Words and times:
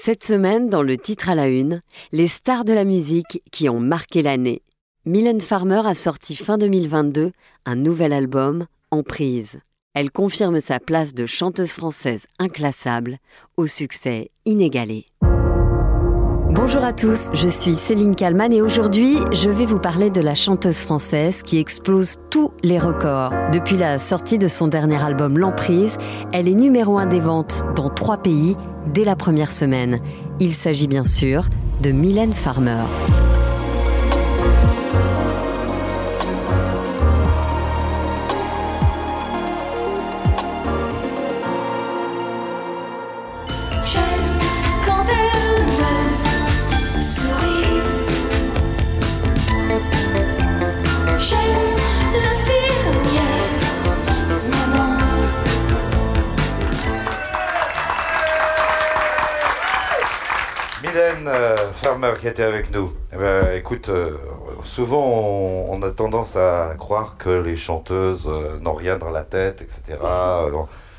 Cette 0.00 0.22
semaine, 0.22 0.68
dans 0.68 0.84
le 0.84 0.96
titre 0.96 1.28
à 1.28 1.34
la 1.34 1.48
une, 1.48 1.82
les 2.12 2.28
stars 2.28 2.64
de 2.64 2.72
la 2.72 2.84
musique 2.84 3.42
qui 3.50 3.68
ont 3.68 3.80
marqué 3.80 4.22
l'année. 4.22 4.62
Mylène 5.04 5.40
Farmer 5.40 5.82
a 5.84 5.96
sorti 5.96 6.36
fin 6.36 6.56
2022 6.56 7.32
un 7.66 7.74
nouvel 7.74 8.12
album, 8.12 8.68
Emprise. 8.92 9.58
Elle 9.94 10.12
confirme 10.12 10.60
sa 10.60 10.78
place 10.78 11.14
de 11.14 11.26
chanteuse 11.26 11.72
française 11.72 12.28
inclassable 12.38 13.18
au 13.56 13.66
succès 13.66 14.30
inégalé. 14.44 15.06
Bonjour 16.60 16.82
à 16.82 16.92
tous, 16.92 17.28
je 17.34 17.46
suis 17.46 17.74
Céline 17.74 18.16
Kalman 18.16 18.52
et 18.52 18.62
aujourd'hui 18.62 19.18
je 19.30 19.48
vais 19.48 19.64
vous 19.64 19.78
parler 19.78 20.10
de 20.10 20.20
la 20.20 20.34
chanteuse 20.34 20.80
française 20.80 21.44
qui 21.44 21.58
explose 21.58 22.16
tous 22.30 22.50
les 22.64 22.80
records. 22.80 23.32
Depuis 23.52 23.76
la 23.76 24.00
sortie 24.00 24.38
de 24.38 24.48
son 24.48 24.66
dernier 24.66 25.00
album 25.00 25.38
L'Emprise, 25.38 25.98
elle 26.32 26.48
est 26.48 26.56
numéro 26.56 26.98
un 26.98 27.06
des 27.06 27.20
ventes 27.20 27.62
dans 27.76 27.90
trois 27.90 28.16
pays 28.16 28.56
dès 28.92 29.04
la 29.04 29.14
première 29.14 29.52
semaine. 29.52 30.00
Il 30.40 30.52
s'agit 30.52 30.88
bien 30.88 31.04
sûr 31.04 31.44
de 31.80 31.92
Mylène 31.92 32.32
Farmer. 32.32 32.82
Qui 62.18 62.26
était 62.26 62.42
avec 62.42 62.70
nous. 62.70 62.92
Eh 63.12 63.16
ben, 63.16 63.56
écoute, 63.56 63.88
euh, 63.88 64.16
souvent 64.64 65.04
on, 65.70 65.82
a 65.82 65.90
tendance 65.90 66.36
à 66.36 66.74
croire 66.78 67.16
que 67.16 67.30
les 67.30 67.56
chanteuses 67.56 68.28
euh, 68.28 68.58
n'ont 68.60 68.74
rien 68.74 68.98
dans 68.98 69.10
la 69.10 69.22
tête, 69.22 69.62
etc. 69.62 69.98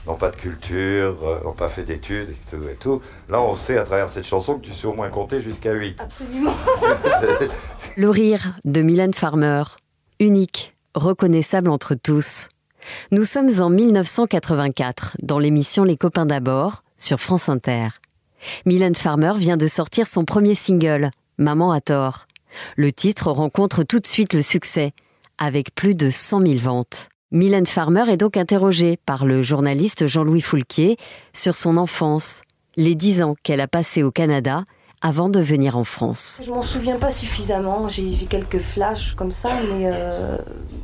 n'ont 0.07 0.15
pas 0.15 0.31
de 0.31 0.35
culture, 0.35 1.17
n'ont 1.43 1.53
pas 1.53 1.69
fait 1.69 1.83
d'études 1.83 2.29
et 2.29 2.49
tout, 2.49 2.67
et 2.69 2.75
tout. 2.75 3.01
Là, 3.29 3.41
on 3.41 3.55
sait 3.55 3.77
à 3.77 3.83
travers 3.83 4.09
cette 4.09 4.25
chanson 4.25 4.57
que 4.57 4.65
tu 4.65 4.71
sais 4.71 4.87
au 4.87 4.93
moins 4.93 5.09
compter 5.09 5.41
jusqu'à 5.41 5.73
8. 5.73 6.01
Absolument. 6.01 6.53
Le 7.97 8.09
rire 8.09 8.53
de 8.65 8.81
Mylène 8.81 9.13
Farmer, 9.13 9.63
unique, 10.19 10.73
reconnaissable 10.95 11.69
entre 11.69 11.95
tous. 11.95 12.49
Nous 13.11 13.25
sommes 13.25 13.49
en 13.59 13.69
1984 13.69 15.17
dans 15.21 15.37
l'émission 15.37 15.83
Les 15.83 15.97
copains 15.97 16.25
d'abord 16.25 16.83
sur 16.97 17.19
France 17.19 17.49
Inter. 17.49 17.89
Mylène 18.65 18.95
Farmer 18.95 19.33
vient 19.37 19.57
de 19.57 19.67
sortir 19.67 20.07
son 20.07 20.25
premier 20.25 20.55
single, 20.55 21.11
Maman 21.37 21.71
à 21.71 21.81
tort. 21.81 22.25
Le 22.75 22.91
titre 22.91 23.31
rencontre 23.31 23.83
tout 23.83 23.99
de 23.99 24.07
suite 24.07 24.33
le 24.33 24.41
succès, 24.41 24.91
avec 25.37 25.73
plus 25.73 25.95
de 25.95 26.09
100 26.09 26.41
000 26.41 26.53
ventes. 26.55 27.09
Mylène 27.31 27.65
Farmer 27.65 28.05
est 28.09 28.17
donc 28.17 28.37
interrogée 28.37 28.97
par 29.05 29.25
le 29.25 29.43
journaliste 29.43 30.07
Jean-Louis 30.07 30.41
Foulquier 30.41 30.97
sur 31.33 31.55
son 31.55 31.77
enfance, 31.77 32.41
les 32.75 32.95
dix 32.95 33.21
ans 33.21 33.35
qu'elle 33.43 33.61
a 33.61 33.67
passés 33.67 34.03
au 34.03 34.11
Canada 34.11 34.63
avant 35.01 35.29
de 35.29 35.39
venir 35.39 35.77
en 35.77 35.83
France. 35.83 36.41
Je 36.45 36.51
m'en 36.51 36.61
souviens 36.61 36.97
pas 36.97 37.11
suffisamment, 37.11 37.87
j'ai 37.87 38.25
quelques 38.25 38.59
flashs 38.59 39.13
comme 39.15 39.31
ça, 39.31 39.49
mais 39.71 39.85
euh, 39.85 40.37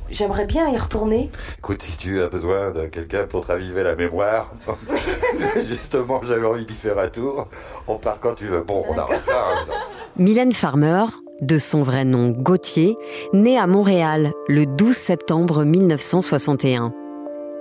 j'aimerais 0.10 0.46
bien 0.46 0.70
y 0.70 0.78
retourner. 0.78 1.30
Écoute, 1.58 1.84
si 1.84 1.98
tu 1.98 2.22
as 2.22 2.28
besoin 2.28 2.72
de 2.72 2.86
quelqu'un 2.86 3.26
pour 3.26 3.46
te 3.46 3.52
raviver 3.52 3.84
la 3.84 3.96
mémoire, 3.96 4.54
justement, 5.68 6.22
j'avais 6.24 6.46
envie 6.46 6.66
d'y 6.66 6.74
faire 6.74 6.98
un 6.98 7.10
tour. 7.10 7.48
On 7.88 7.98
part 7.98 8.20
quand 8.22 8.36
tu 8.36 8.46
veux. 8.46 8.62
Bon, 8.62 8.84
on 8.90 8.98
arrête 8.98 9.24
ça. 9.26 9.48
Hein, 9.52 9.74
Mylène 10.18 10.54
Farmer, 10.54 11.06
de 11.42 11.58
son 11.58 11.84
vrai 11.84 12.06
nom 12.06 12.30
Gauthier, 12.30 12.96
née 13.34 13.58
à 13.58 13.68
Montréal 13.68 14.32
le 14.48 14.66
12 14.66 14.96
septembre 14.96 15.66
1961. 15.66 16.94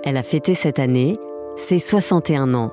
Elle 0.05 0.17
a 0.17 0.23
fêté 0.23 0.55
cette 0.55 0.79
année 0.79 1.17
ses 1.57 1.79
61 1.79 2.53
ans. 2.53 2.71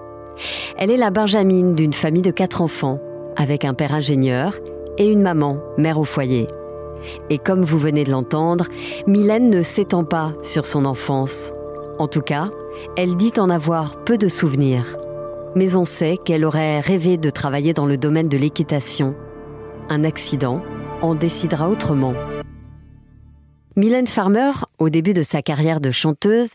Elle 0.76 0.90
est 0.90 0.96
la 0.96 1.10
Benjamine 1.10 1.74
d'une 1.74 1.92
famille 1.92 2.22
de 2.22 2.30
quatre 2.30 2.62
enfants 2.62 3.00
avec 3.36 3.64
un 3.64 3.74
père 3.74 3.94
ingénieur 3.94 4.58
et 4.98 5.10
une 5.10 5.22
maman, 5.22 5.58
mère 5.78 5.98
au 5.98 6.04
foyer. 6.04 6.46
Et 7.30 7.38
comme 7.38 7.62
vous 7.62 7.78
venez 7.78 8.04
de 8.04 8.10
l'entendre, 8.10 8.66
Mylène 9.06 9.50
ne 9.50 9.62
s'étend 9.62 10.04
pas 10.04 10.32
sur 10.42 10.66
son 10.66 10.84
enfance. 10.84 11.52
En 11.98 12.08
tout 12.08 12.20
cas, 12.20 12.50
elle 12.96 13.16
dit 13.16 13.32
en 13.38 13.50
avoir 13.50 14.02
peu 14.04 14.18
de 14.18 14.28
souvenirs. 14.28 14.96
Mais 15.54 15.76
on 15.76 15.84
sait 15.84 16.16
qu'elle 16.16 16.44
aurait 16.44 16.80
rêvé 16.80 17.16
de 17.16 17.30
travailler 17.30 17.74
dans 17.74 17.86
le 17.86 17.96
domaine 17.96 18.28
de 18.28 18.38
l'équitation. 18.38 19.14
Un 19.88 20.04
accident 20.04 20.62
en 21.02 21.14
décidera 21.14 21.68
autrement. 21.68 22.14
Mylène 23.76 24.06
Farmer, 24.06 24.52
au 24.78 24.88
début 24.88 25.14
de 25.14 25.22
sa 25.22 25.42
carrière 25.42 25.80
de 25.80 25.90
chanteuse, 25.90 26.52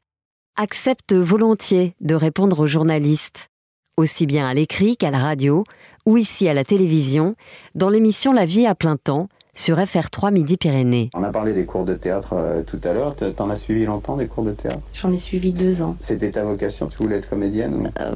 accepte 0.55 1.13
volontiers 1.13 1.93
de 2.01 2.15
répondre 2.15 2.59
aux 2.59 2.67
journalistes 2.67 3.49
aussi 3.97 4.27
bien 4.27 4.45
à 4.47 4.53
l'écrit 4.53 4.95
qu'à 4.95 5.09
la 5.09 5.17
radio 5.17 5.63
ou 6.05 6.17
ici 6.17 6.47
à 6.47 6.53
la 6.53 6.63
télévision, 6.63 7.35
dans 7.73 7.89
l'émission 7.89 8.31
La 8.31 8.45
vie 8.45 8.67
à 8.67 8.75
plein 8.75 8.95
temps 8.95 9.27
sur 9.55 9.77
FR3 9.77 10.31
Midi-Pyrénées. 10.31 11.09
On 11.15 11.23
a 11.23 11.31
parlé 11.31 11.51
des 11.51 11.65
cours 11.65 11.83
de 11.83 11.95
théâtre 11.95 12.33
euh, 12.33 12.61
tout 12.61 12.79
à 12.83 12.93
l'heure. 12.93 13.15
T'en 13.35 13.49
as 13.49 13.55
suivi 13.55 13.85
longtemps 13.85 14.15
des 14.15 14.27
cours 14.27 14.43
de 14.43 14.51
théâtre? 14.51 14.81
J'en 14.93 15.11
ai 15.11 15.17
suivi 15.17 15.51
deux 15.51 15.81
ans. 15.81 15.97
C'était 16.01 16.29
ta 16.29 16.43
vocation 16.43 16.87
Tu 16.89 16.97
voulais 17.01 17.15
être 17.17 17.27
comédienne 17.27 17.91
euh, 17.99 18.13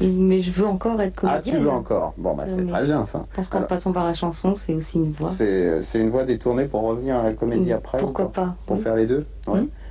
Mais 0.00 0.42
je 0.42 0.52
veux 0.52 0.64
encore 0.64 1.02
être 1.02 1.16
comédienne. 1.16 1.42
Ah, 1.44 1.58
tu 1.58 1.64
veux 1.64 1.70
encore? 1.70 2.14
Bon, 2.16 2.34
bah 2.36 2.44
c'est 2.48 2.64
très 2.64 2.84
bien 2.84 3.04
ça. 3.04 3.26
Parce 3.34 3.48
qu'en 3.48 3.62
passant 3.62 3.90
par 3.92 4.04
la 4.04 4.14
chanson, 4.14 4.54
c'est 4.64 4.74
aussi 4.74 4.98
une 4.98 5.10
voix. 5.10 5.34
C'est 5.36 5.82
une 5.98 6.10
voie 6.10 6.22
détournée 6.22 6.66
pour 6.66 6.82
revenir 6.82 7.16
à 7.16 7.24
la 7.24 7.32
comédie 7.32 7.72
après 7.72 7.98
Pourquoi 7.98 8.30
pas? 8.30 8.54
Pour 8.66 8.80
faire 8.80 8.94
les 8.94 9.06
deux? 9.06 9.26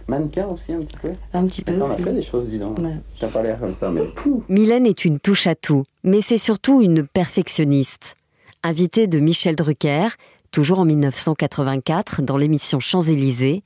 Mannequin 0.08 0.48
aussi 0.48 0.72
un 0.72 0.82
petit 0.82 0.98
peu 1.02 1.12
Un 1.34 1.48
petit 1.48 1.62
peu 1.62 1.74
On 1.82 1.90
a 1.90 1.98
fait 1.98 2.14
des 2.14 2.22
choses, 2.22 2.48
dis 2.48 2.60
donc. 2.60 2.78
T'as 3.20 3.28
pas 3.28 3.42
l'air 3.42 3.60
comme 3.60 3.74
ça, 3.74 3.90
mais... 3.90 4.02
Mylène 4.50 4.86
est 4.86 5.06
une 5.06 5.20
touche 5.20 5.48
à 5.48 5.56
tout, 5.56 5.84
mais 6.04 6.22
c'est 6.22 6.38
surtout 6.38 6.82
une 6.82 7.08
perfectionniste. 7.08 8.16
Invitée 8.64 9.08
de 9.08 9.20
Michel 9.20 9.56
Drucker, 9.56 10.10
toujours 10.52 10.80
en 10.80 10.86
1984, 10.86 12.22
dans 12.22 12.38
l'émission 12.38 12.80
Champs-Élysées, 12.80 13.64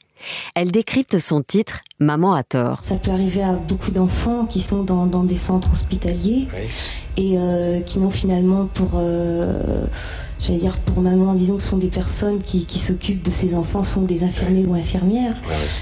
elle 0.56 0.72
décrypte 0.72 1.20
son 1.20 1.42
titre 1.42 1.82
Maman 2.00 2.34
à 2.34 2.44
tort. 2.44 2.84
Ça 2.84 2.96
peut 2.96 3.12
arriver 3.12 3.44
à 3.44 3.54
beaucoup 3.54 3.92
d'enfants 3.92 4.46
qui 4.46 4.62
sont 4.62 4.84
dans, 4.84 5.24
des 5.24 5.38
centres 5.38 5.72
hospitaliers 5.72 6.48
et 7.18 7.38
euh, 7.38 7.82
qui 7.82 8.00
n'ont 8.00 8.12
finalement 8.12 8.66
pour... 8.66 8.92
Euh, 8.96 9.86
j'allais 10.40 10.60
dire 10.60 10.78
pour 10.80 11.02
maman, 11.02 11.34
disons 11.34 11.58
que 11.58 11.64
ce 11.64 11.70
sont 11.70 11.78
des 11.78 11.90
personnes 11.90 12.42
qui, 12.42 12.66
s'occupent 12.88 13.24
de 13.24 13.32
ces 13.32 13.54
enfants, 13.54 13.84
sont 13.84 14.04
des 14.04 14.24
infirmiers 14.24 14.66
ou 14.66 14.74
infirmières. 14.74 15.36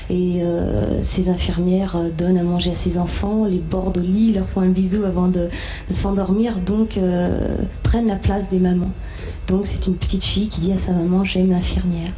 Et 0.09 0.39
euh, 0.41 1.03
ces 1.03 1.29
infirmières 1.29 1.95
euh, 1.95 2.09
donnent 2.09 2.37
à 2.37 2.43
manger 2.43 2.71
à 2.71 2.75
ces 2.75 2.97
enfants, 2.97 3.45
les 3.45 3.59
bordent 3.59 3.97
au 3.97 4.01
lit, 4.01 4.33
leur 4.33 4.47
font 4.49 4.61
un 4.61 4.69
bisou 4.69 5.03
avant 5.03 5.27
de, 5.27 5.49
s'endormir, 6.01 6.57
donc 6.57 6.97
euh, 6.97 7.57
prennent 7.83 8.07
la 8.07 8.15
place 8.15 8.49
des 8.49 8.59
mamans. 8.59 8.91
Donc 9.47 9.65
c'est 9.65 9.87
une 9.87 9.95
petite 9.95 10.23
fille 10.23 10.49
qui 10.49 10.61
dit 10.61 10.73
à 10.73 10.79
sa 10.79 10.91
maman 10.91 11.23
j'aime 11.23 11.49
l'infirmière. 11.49 12.11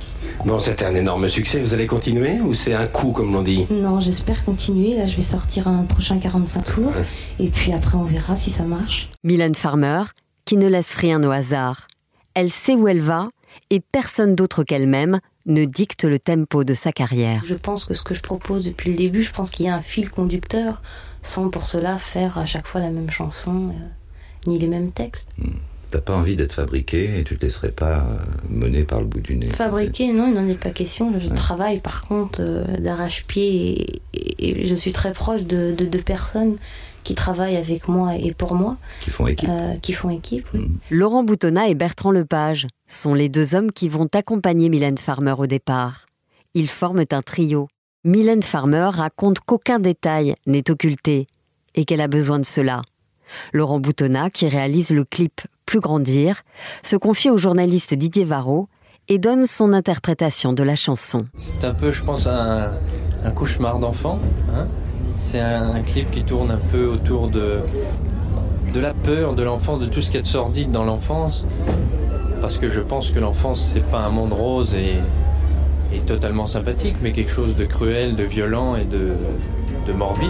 Bon, 0.45 0.59
c'était 0.59 0.85
un 0.85 0.95
énorme 0.95 1.29
succès. 1.29 1.61
Vous 1.61 1.73
allez 1.73 1.87
continuer 1.87 2.39
ou 2.39 2.53
c'est 2.53 2.73
un 2.73 2.87
coup 2.87 3.11
comme 3.11 3.33
l'on 3.33 3.43
dit? 3.43 3.65
Non, 3.69 3.99
j'espère 3.99 4.43
continuer. 4.45 4.95
Là, 4.95 5.07
je 5.07 5.17
vais 5.17 5.23
sortir 5.23 5.67
un 5.67 5.83
prochain 5.83 6.17
45 6.17 6.63
tours 6.63 6.93
et 7.39 7.47
puis 7.49 7.73
après 7.73 7.95
on 7.95 8.03
verra 8.03 8.37
si 8.37 8.51
ça 8.51 8.63
marche. 8.63 9.09
Mylène 9.23 9.55
Farmer, 9.55 10.03
qui 10.45 10.57
ne 10.57 10.67
laisse 10.67 10.95
rien 10.95 11.23
au 11.23 11.31
hasard. 11.31 11.87
Elle 12.33 12.51
sait 12.51 12.75
où 12.75 12.87
elle 12.87 13.01
va 13.01 13.29
et 13.69 13.79
personne 13.79 14.35
d'autre 14.35 14.63
qu'elle-même 14.63 15.19
ne 15.45 15.65
dicte 15.65 16.03
le 16.03 16.19
tempo 16.19 16.63
de 16.63 16.73
sa 16.73 16.91
carrière. 16.91 17.43
Je 17.45 17.55
pense 17.55 17.85
que 17.85 17.93
ce 17.93 18.03
que 18.03 18.13
je 18.13 18.21
propose 18.21 18.63
depuis 18.63 18.91
le 18.91 18.97
début, 18.97 19.23
je 19.23 19.31
pense 19.31 19.49
qu'il 19.49 19.65
y 19.65 19.69
a 19.69 19.75
un 19.75 19.81
fil 19.81 20.09
conducteur 20.09 20.81
sans 21.21 21.49
pour 21.49 21.65
cela 21.65 21.97
faire 21.97 22.37
à 22.37 22.45
chaque 22.45 22.67
fois 22.67 22.81
la 22.81 22.91
même 22.91 23.09
chanson 23.09 23.69
euh, 23.69 24.47
ni 24.47 24.59
les 24.59 24.67
mêmes 24.67 24.91
textes. 24.91 25.29
Hmm. 25.37 25.57
T'as 25.91 26.01
pas 26.01 26.15
envie 26.15 26.35
d'être 26.35 26.53
fabriqué 26.53 27.19
et 27.19 27.23
tu 27.23 27.35
te 27.35 27.43
laisserais 27.43 27.71
pas 27.71 27.97
euh, 27.97 28.17
mener 28.47 28.83
par 28.83 28.99
le 28.99 29.07
bout 29.07 29.21
du 29.21 29.35
nez. 29.35 29.47
Fabriqué, 29.47 30.13
non, 30.13 30.27
il 30.27 30.35
n'en 30.35 30.47
est 30.47 30.53
pas 30.53 30.69
question. 30.69 31.11
Je 31.19 31.29
travaille 31.29 31.79
par 31.79 32.07
contre 32.07 32.41
euh, 32.41 32.63
d'arrache-pied 32.77 34.01
et, 34.13 34.67
je 34.67 34.75
suis 34.75 34.91
très 34.91 35.13
proche 35.13 35.41
de, 35.43 35.73
de, 35.75 35.85
de 35.85 35.97
personnes 35.97 36.57
qui 37.03 37.15
travaillent 37.15 37.57
avec 37.57 37.87
moi 37.87 38.15
et 38.15 38.33
pour 38.33 38.55
moi. 38.55 38.77
Qui 38.99 39.09
font 39.09 39.27
équipe. 39.27 39.49
Euh, 39.49 39.75
qui 39.81 39.93
font 39.93 40.09
équipe, 40.09 40.51
mm. 40.53 40.77
Laurent 40.91 41.23
Boutonnat 41.23 41.69
et 41.69 41.75
Bertrand 41.75 42.11
Lepage 42.11 42.67
sont 42.87 43.13
les 43.13 43.29
deux 43.29 43.55
hommes 43.55 43.71
qui 43.71 43.89
vont 43.89 44.07
accompagner 44.13 44.69
Mylène 44.69 44.97
Farmer 44.97 45.35
au 45.37 45.47
départ. 45.47 46.05
Ils 46.53 46.67
forment 46.67 47.03
un 47.11 47.21
trio. 47.21 47.67
Mylène 48.03 48.43
Farmer 48.43 48.89
raconte 48.91 49.39
qu'aucun 49.39 49.79
détail 49.79 50.35
n'est 50.45 50.71
occulté 50.71 51.27
et 51.75 51.85
qu'elle 51.85 52.01
a 52.01 52.07
besoin 52.07 52.39
de 52.39 52.45
cela. 52.45 52.81
Laurent 53.53 53.79
Boutonnat, 53.79 54.29
qui 54.29 54.47
réalise 54.47 54.89
le 54.89 55.05
clip 55.05 55.41
Plus 55.65 55.79
grandir, 55.79 56.41
se 56.81 56.95
confie 56.95 57.29
au 57.29 57.37
journaliste 57.37 57.93
Didier 57.93 58.25
Varro 58.25 58.67
et 59.07 59.19
donne 59.19 59.45
son 59.45 59.73
interprétation 59.73 60.53
de 60.53 60.63
la 60.63 60.75
chanson. 60.75 61.25
C'est 61.35 61.63
un 61.63 61.73
peu, 61.73 61.91
je 61.91 62.03
pense, 62.03 62.27
un, 62.27 62.71
un 63.23 63.31
cauchemar 63.31 63.79
d'enfant. 63.79 64.19
Hein 64.55 64.67
c'est 65.19 65.41
un, 65.41 65.81
clip 65.81 66.09
qui 66.09 66.23
tourne 66.23 66.49
un 66.49 66.59
peu 66.71 66.87
autour 66.87 67.27
de 67.27 67.61
la 68.75 68.93
peur 68.93 69.33
de 69.33 69.43
l'enfance, 69.43 69.79
de 69.79 69.85
tout 69.85 70.01
ce 70.01 70.17
a 70.17 70.21
de 70.21 70.25
sordide 70.25 70.71
dans 70.71 70.85
l'enfance. 70.85 71.45
Parce 72.41 72.57
que 72.57 72.69
je 72.69 72.79
pense 72.79 73.11
que 73.11 73.19
l'enfance, 73.19 73.71
c'est 73.73 73.83
pas 73.91 73.99
un 73.99 74.09
monde 74.09 74.31
rose 74.31 74.73
et, 74.73 74.95
et, 75.93 75.99
totalement 75.99 76.45
sympathique, 76.45 76.95
mais 77.01 77.11
quelque 77.11 77.31
chose 77.31 77.55
de 77.55 77.65
cruel, 77.65 78.15
de 78.15 78.23
violent 78.23 78.75
et 78.77 78.85
de, 78.85 79.09
de 79.85 79.93
morbide. 79.93 80.29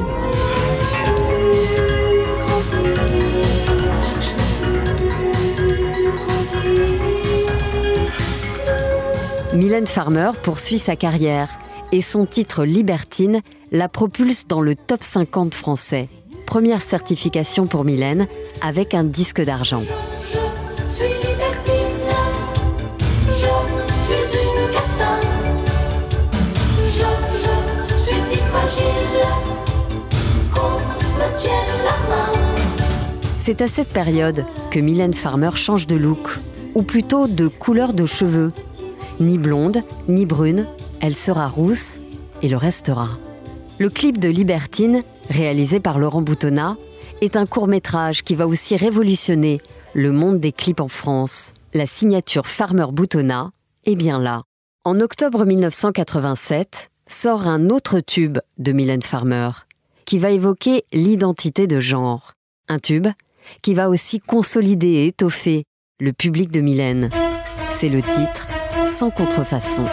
Mylène 9.53 9.88
Farmer 9.88 10.31
poursuit 10.41 10.80
sa 10.80 10.95
carrière 10.95 11.50
et 11.91 12.01
son 12.01 12.25
titre 12.25 12.65
Libertine 12.65 13.41
la 13.71 13.89
propulse 13.89 14.48
dans 14.48 14.62
le 14.62 14.75
top 14.75 15.04
50 15.04 15.54
français. 15.54 16.10
Première 16.45 16.81
certification 16.81 17.68
pour 17.68 17.83
Mylène 17.83 18.27
avec 18.62 18.94
un 18.94 19.04
disque 19.04 19.42
d'argent. 19.42 19.83
C'est 33.38 33.62
à 33.62 33.68
cette 33.68 33.89
période 33.89 34.45
que 34.69 34.80
Mylène 34.80 35.13
Farmer 35.13 35.51
change 35.56 35.88
de 35.88 35.95
look, 35.95 36.39
ou 36.75 36.83
plutôt 36.83 37.27
de 37.27 37.48
couleur 37.48 37.94
de 37.94 38.06
cheveux. 38.06 38.51
Ni 39.19 39.38
blonde, 39.38 39.81
ni 40.07 40.25
brune, 40.25 40.68
elle 41.01 41.15
sera 41.15 41.48
rousse 41.48 42.00
et 42.42 42.48
le 42.48 42.57
restera. 42.57 43.10
Le 43.80 43.90
clip 43.90 44.20
de 44.20 44.28
Libertine, 44.28 45.04
réalisé 45.30 45.80
par 45.80 46.00
Laurent 46.00 46.22
Boutonnat, 46.22 46.76
est 47.22 47.38
un 47.38 47.46
court 47.46 47.70
métrage 47.70 48.24
qui 48.24 48.36
va 48.36 48.46
aussi 48.46 48.76
révolutionner 48.76 49.62
le 49.94 50.12
monde 50.12 50.40
des 50.40 50.52
clips 50.52 50.81
en 50.81 50.90
France. 50.90 51.54
La 51.74 51.86
signature 51.86 52.46
Farmer 52.46 52.88
Boutonnat 52.92 53.52
est 53.86 53.96
bien 53.96 54.20
là. 54.20 54.44
En 54.84 55.00
octobre 55.00 55.46
1987 55.46 56.90
sort 57.08 57.48
un 57.48 57.70
autre 57.70 58.02
tube 58.02 58.40
de 58.58 58.74
Mylène 58.74 59.02
Farmer 59.02 59.52
qui 60.04 60.20
va 60.20 60.32
évoquer 60.32 60.84
l'identité 60.92 61.66
de 61.66 61.80
genre. 61.80 62.34
Un 62.68 62.80
tube 62.80 63.08
qui 63.62 63.74
va 63.75 63.88
aussi 63.88 64.20
consolider 64.20 64.88
et 64.88 65.08
étoffer 65.08 65.64
le 66.02 66.12
public 66.12 66.52
de 66.52 66.60
Mylène. 66.60 67.10
C'est 67.70 67.90
le 67.90 68.02
titre 68.02 68.50
sans 68.86 69.10
contrefaçon. 69.10 69.86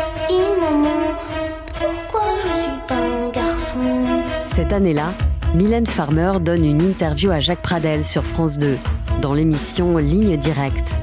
Cette 4.57 4.73
année-là, 4.73 5.13
Mylène 5.55 5.85
Farmer 5.85 6.33
donne 6.41 6.65
une 6.65 6.81
interview 6.81 7.31
à 7.31 7.41
Jacques 7.41 7.61
Pradel 7.61 8.03
sur 8.03 8.25
France 8.25 8.59
2, 8.59 8.79
dans 9.21 9.35
l'émission 9.35 9.99
Ligne 9.99 10.39
Directe. 10.39 10.99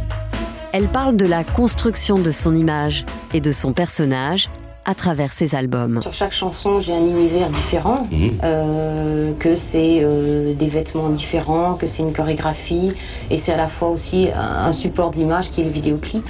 Elle 0.71 0.87
parle 0.87 1.17
de 1.17 1.27
la 1.27 1.43
construction 1.43 2.17
de 2.17 2.31
son 2.31 2.55
image 2.55 3.05
et 3.31 3.41
de 3.41 3.51
son 3.51 3.71
personnage 3.71 4.49
à 4.85 4.95
travers 4.95 5.31
ses 5.31 5.53
albums. 5.53 6.01
Sur 6.01 6.15
chaque 6.15 6.33
chanson, 6.33 6.81
j'ai 6.81 6.93
un 6.93 7.05
univers 7.05 7.51
différent, 7.51 8.07
mhm. 8.11 8.39
euh, 8.43 9.33
que 9.35 9.55
c'est 9.71 9.99
euh, 10.01 10.55
des 10.55 10.69
vêtements 10.69 11.11
différents, 11.11 11.75
que 11.75 11.85
c'est 11.85 12.01
une 12.01 12.13
chorégraphie, 12.13 12.91
et 13.29 13.37
c'est 13.37 13.51
à 13.51 13.57
la 13.57 13.69
fois 13.69 13.89
aussi 13.89 14.29
un, 14.35 14.73
support 14.73 15.11
d'image 15.11 15.51
qui 15.51 15.61
est 15.61 15.65
le 15.65 15.69
vidéoclip. 15.69 16.25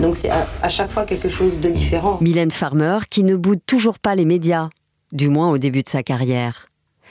Donc 0.00 0.16
c'est 0.16 0.30
à, 0.30 0.46
à, 0.62 0.70
chaque 0.70 0.92
fois 0.92 1.04
quelque 1.04 1.28
chose 1.28 1.60
de 1.60 1.68
différent. 1.68 2.16
Mylène 2.22 2.50
Farmer, 2.50 3.00
qui 3.10 3.22
ne 3.22 3.36
boude 3.36 3.60
toujours 3.66 3.98
pas 3.98 4.14
les 4.14 4.24
médias, 4.24 4.70
du 5.12 5.28
moins 5.28 5.50
au 5.50 5.58
début 5.58 5.82
de 5.82 5.88
sa 5.88 6.02
carrière. 6.02 6.68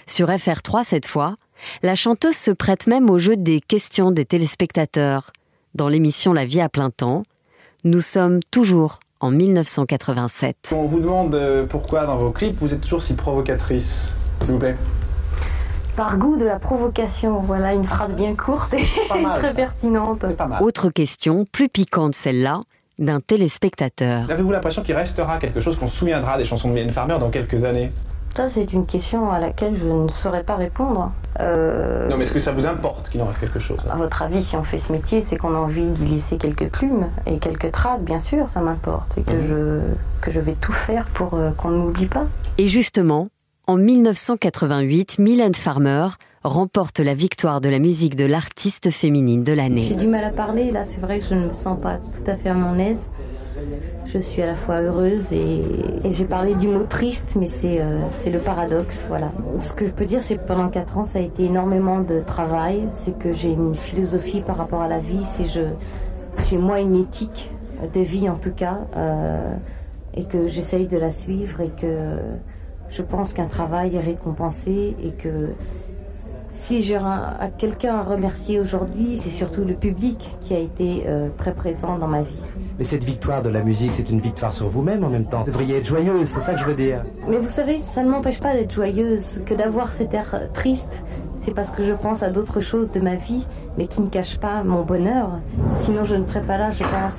Sur 0.08 0.28
FR3 0.30 0.84
cette 0.84 1.06
fois, 1.06 1.36
la 1.82 1.96
chanteuse 1.96 2.36
se 2.36 2.52
prête 2.52 2.88
même 2.88 3.10
au 3.10 3.20
jeu 3.20 3.36
des 3.36 3.62
questions 3.62 4.12
des 4.12 4.26
téléspectateurs. 4.26 5.32
Dans 5.76 5.88
l'émission 5.88 6.34
La 6.34 6.46
vie 6.46 6.62
à 6.62 6.70
plein 6.70 6.90
temps, 6.90 7.24
nous 7.84 8.02
sommes 8.02 8.42
toujours 8.52 9.00
en 9.20 9.32
1987. 9.32 10.74
On 10.76 10.86
vous 10.86 11.00
demande 11.00 11.36
euh, 11.36 11.66
pourquoi 11.66 12.06
dans 12.06 12.18
vos 12.18 12.32
clips 12.32 12.60
vous 12.60 12.74
êtes 12.74 12.82
toujours 12.82 13.02
si 13.02 13.14
provocatrice, 13.14 14.14
s'il 14.40 14.52
vous 14.52 14.60
plaît? 14.60 14.76
Par 15.96 16.18
goût 16.18 16.38
de 16.38 16.46
la 16.46 16.60
provocation, 16.60 17.40
voilà 17.42 17.74
une 17.74 17.86
phrase 17.86 18.16
bien 18.16 18.36
courte 18.36 18.74
et 18.74 18.86
très 19.10 19.54
pertinente. 19.54 20.26
Autre 20.60 20.90
question, 20.90 21.46
plus 21.46 21.70
piquante 21.70 22.16
celle-là, 22.16 22.62
d'un 23.00 23.20
téléspectateur. 23.20 24.30
Avez-vous 24.30 24.52
l'impression 24.52 24.84
qu'il 24.84 24.96
restera 24.96 25.40
quelque 25.40 25.60
chose 25.60 25.78
qu'on 25.78 25.90
se 25.90 25.98
souviendra 25.98 26.38
des 26.38 26.46
chansons 26.46 26.70
de 26.70 26.74
Mylène 26.74 26.92
Farmer 26.92 27.18
dans 27.20 27.30
quelques 27.30 27.64
années? 27.64 27.92
Ça, 28.36 28.50
c'est 28.50 28.74
une 28.74 28.88
question 28.88 29.32
à 29.32 29.40
laquelle 29.40 29.78
je 29.78 29.86
ne 29.86 30.08
saurais 30.08 30.44
pas 30.44 30.56
répondre. 30.56 31.12
Euh, 31.40 32.10
non, 32.10 32.18
mais 32.18 32.24
est-ce 32.24 32.34
que 32.34 32.40
ça 32.40 32.52
vous 32.52 32.66
importe 32.66 33.10
qu'il 33.10 33.22
en 33.22 33.26
reste 33.26 33.40
quelque 33.40 33.60
chose? 33.60 33.80
À 33.92 33.96
votre 33.96 34.24
avis, 34.24 34.44
si 34.44 34.56
on 34.56 34.64
fait 34.64 34.80
ce 34.80 34.92
métier, 34.92 35.24
c'est 35.30 35.38
qu'on 35.38 35.54
a 35.54 35.60
envie 35.60 35.86
d'y 35.86 36.16
laisser 36.16 36.40
quelques 36.40 36.70
plumes 36.70 37.10
et 37.28 37.38
quelques 37.38 37.72
traces, 37.72 38.04
bien 38.04 38.20
sûr, 38.20 38.50
ça 38.50 38.60
m'importe. 38.62 39.16
Et 39.20 39.22
que, 39.22 39.34
mhm. 39.34 39.48
je, 39.48 39.80
que 40.22 40.32
je 40.32 40.40
vais 40.40 40.56
tout 40.56 40.74
faire 40.88 41.06
pour 41.14 41.36
euh, 41.36 41.52
qu'on 41.52 41.70
ne 41.70 41.78
m'oublie 41.78 42.08
pas. 42.08 42.26
Et 42.58 42.68
justement, 42.68 43.28
en 43.68 43.78
1988, 43.78 45.20
Mylène 45.20 45.54
Farmer 45.54 46.08
remporte 46.44 47.00
la 47.00 47.14
victoire 47.14 47.62
de 47.62 47.70
la 47.70 47.80
musique 47.80 48.16
de 48.16 48.26
l'artiste 48.26 48.92
féminine 48.92 49.44
de 49.44 49.54
l'année. 49.54 49.88
J'ai 49.90 49.96
du 49.96 50.08
mal 50.08 50.24
à 50.24 50.32
parler, 50.32 50.72
là, 50.72 50.84
c'est 50.84 51.00
vrai 51.00 51.20
que 51.20 51.26
je 51.26 51.34
ne 51.36 51.48
me 51.48 51.54
sens 51.54 51.80
pas 51.80 51.98
tout 51.98 52.30
à 52.30 52.36
fait 52.36 52.50
à 52.50 52.54
mon 52.54 52.78
aise 52.80 53.00
je 54.06 54.20
suis 54.20 54.42
à 54.42 54.46
la 54.46 54.56
fois 54.56 54.82
heureuse 54.82 55.26
et, 55.32 55.64
j'ai 56.12 56.26
parlé 56.26 56.56
du 56.56 56.68
mot 56.68 56.84
triste, 56.84 57.36
mais 57.36 57.48
euh, 57.66 58.02
c'est 58.12 58.30
le 58.30 58.40
paradoxe. 58.40 59.06
Voilà. 59.08 59.32
Ce 59.60 59.74
que 59.74 59.86
je 59.86 59.92
peux 59.92 60.06
dire, 60.06 60.22
c'est 60.22 60.38
que 60.38 60.46
pendant 60.46 60.70
4 60.70 60.98
ans, 60.98 61.06
ça 61.06 61.20
a 61.20 61.22
été 61.22 61.46
énormément 61.46 62.00
de 62.00 62.20
travail. 62.20 62.88
C'est 62.92 63.18
que 63.18 63.32
j'ai 63.32 63.52
une 63.52 63.76
philosophie 63.76 64.42
par 64.42 64.58
rapport 64.58 64.82
à 64.82 64.88
la 64.88 65.00
vie. 65.00 65.24
C'est 65.24 65.46
je 65.46 65.62
j'ai 66.50 66.58
moi 66.58 66.80
une 66.80 66.96
éthique 66.96 67.52
de 67.94 68.02
vie 68.02 68.30
en 68.30 68.36
tout 68.36 68.52
cas, 68.52 68.80
euh, 68.96 69.56
et 70.14 70.26
que 70.26 70.48
j'essaye 70.48 70.88
de 70.88 70.98
la 70.98 71.12
suivre 71.12 71.62
et 71.62 71.70
que 71.70 72.18
je 72.90 73.02
pense 73.02 73.34
qu'un 73.34 73.48
travail 73.48 73.96
est 73.96 74.02
récompensé 74.02 74.96
et 75.04 75.12
que 75.12 75.50
si 76.54 76.84
j'ai 76.84 77.00
quelqu'un 77.58 77.96
à 77.96 78.04
remercier 78.04 78.60
aujourd'hui, 78.60 79.18
c'est 79.18 79.32
surtout 79.32 79.66
le 79.66 79.74
public 79.74 80.18
qui 80.42 80.54
a 80.54 80.60
été 80.60 81.04
euh, 81.08 81.30
très 81.38 81.54
présent 81.54 81.98
dans 81.98 82.08
ma 82.08 82.22
vie. 82.22 82.42
Mais 82.78 82.86
cette 82.86 83.04
victoire 83.04 83.42
de 83.42 83.50
la 83.50 83.62
musique, 83.62 83.92
c'est 83.96 84.10
une 84.10 84.22
victoire 84.22 84.54
sur 84.54 84.68
vous-même 84.68 85.04
en 85.04 85.10
même 85.10 85.26
temps. 85.26 85.40
Vous 85.40 85.52
devriez 85.52 85.78
être 85.78 85.86
joyeuse, 85.86 86.28
c'est 86.28 86.40
ça 86.40 86.54
que 86.54 86.60
je 86.60 86.66
veux 86.66 86.76
dire. 86.76 87.04
Mais 87.28 87.38
vous 87.38 87.50
savez, 87.50 87.80
ça 87.80 88.04
ne 88.04 88.10
m'empêche 88.10 88.40
pas 88.40 88.54
d'être 88.54 88.72
joyeuse. 88.72 89.42
Que 89.46 89.56
d'avoir 89.56 89.92
cet 89.98 90.14
air 90.14 90.40
triste, 90.54 91.02
c'est 91.42 91.54
parce 91.54 91.72
que 91.72 91.84
je 91.86 91.94
pense 91.94 92.24
à 92.24 92.30
d'autres 92.30 92.62
choses 92.62 92.92
de 92.92 93.00
ma 93.00 93.16
vie, 93.16 93.46
mais 93.78 93.88
qui 93.88 94.02
ne 94.02 94.08
cachent 94.08 94.40
pas 94.40 94.64
mon 94.64 94.84
bonheur. 94.84 95.40
Sinon, 95.82 96.04
je 96.06 96.16
ne 96.16 96.26
serais 96.26 96.44
pas 96.44 96.58
là, 96.58 96.72
je 96.72 96.84
pense. 96.84 97.16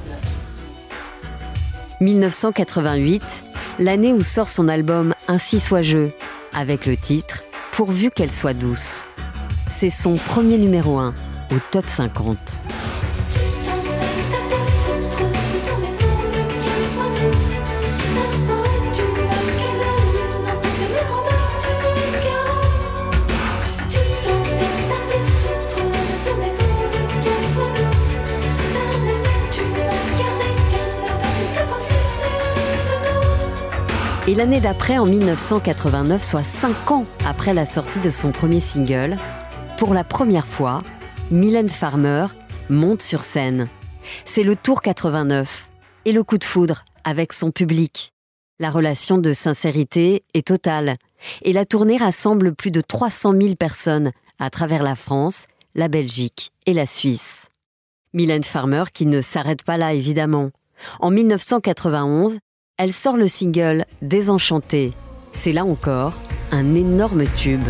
1988, 2.01 3.45
l'année 3.81 4.13
où 4.13 4.23
sort 4.23 4.49
son 4.49 4.69
album 4.69 5.13
Ainsi 5.29 5.61
soit 5.61 5.83
je, 5.83 6.09
avec 6.55 6.87
le 6.87 6.97
titre 6.97 7.43
Pourvu 7.73 8.11
qu'elle 8.11 8.31
soit 8.31 8.55
douce. 8.55 9.05
C'est 9.71 9.91
son 9.91 10.15
premier 10.17 10.59
numéro 10.59 10.99
1 10.99 11.15
au 11.51 11.57
top 11.71 11.85
50. 11.89 12.65
Et 34.27 34.35
l'année 34.35 34.61
d'après, 34.61 34.97
en 34.97 35.05
1989, 35.05 36.25
soit 36.25 36.45
5 36.45 36.91
ans 36.91 37.05
après 37.27 37.53
la 37.53 37.67
sortie 37.67 38.01
de 38.01 38.09
son 38.09 38.31
premier 38.31 38.59
single, 38.59 39.19
pour 39.85 39.93
la 39.93 40.03
première 40.03 40.47
fois, 40.47 40.83
Mylène 41.31 41.69
Farmer 41.69 42.29
monte 42.71 43.03
sur 43.03 43.23
scène. 43.23 43.69
C'est 44.25 44.43
le 44.43 44.57
tour 44.57 44.81
89 44.81 45.69
et 46.07 46.13
le 46.13 46.25
coup 46.25 46.39
de 46.39 46.45
foudre 46.45 46.87
avec 47.05 47.35
son 47.35 47.51
public. 47.51 48.15
La 48.59 48.71
relation 48.71 49.19
de 49.19 49.35
sincérité 49.35 50.25
est 50.33 50.47
totale 50.47 50.97
et 51.43 51.53
la 51.53 51.67
tournée 51.67 51.99
rassemble 51.99 52.55
plus 52.55 52.71
de 52.71 52.81
300 52.81 53.35
000 53.39 53.57
personnes 53.57 54.13
à 54.39 54.49
travers 54.49 54.83
la 54.83 54.95
France, 54.95 55.49
la 55.75 55.89
Belgique 55.89 56.51
et 56.65 56.73
la 56.73 56.87
Suisse. 56.87 57.51
Mylène 58.15 58.43
Farmer 58.43 58.85
qui 58.91 59.05
ne 59.05 59.21
s'arrête 59.21 59.65
pas 59.65 59.77
là 59.77 59.93
évidemment. 59.93 60.49
En 60.99 61.11
1991, 61.11 62.39
elle 62.79 62.95
sort 62.95 63.19
le 63.19 63.29
single 63.29 63.85
Désenchanté. 64.01 64.95
C'est 65.35 65.53
là 65.53 65.67
encore 65.67 66.15
un 66.53 66.75
énorme 66.75 67.27
tube. 67.37 67.69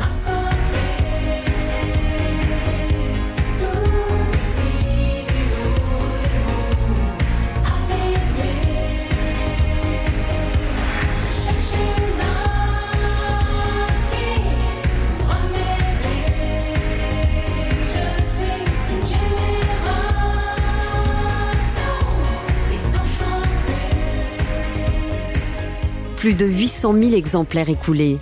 Plus 26.25 26.33
de 26.33 26.47
800 26.47 26.95
000 26.95 27.13
exemplaires 27.13 27.69
écoulés. 27.69 28.17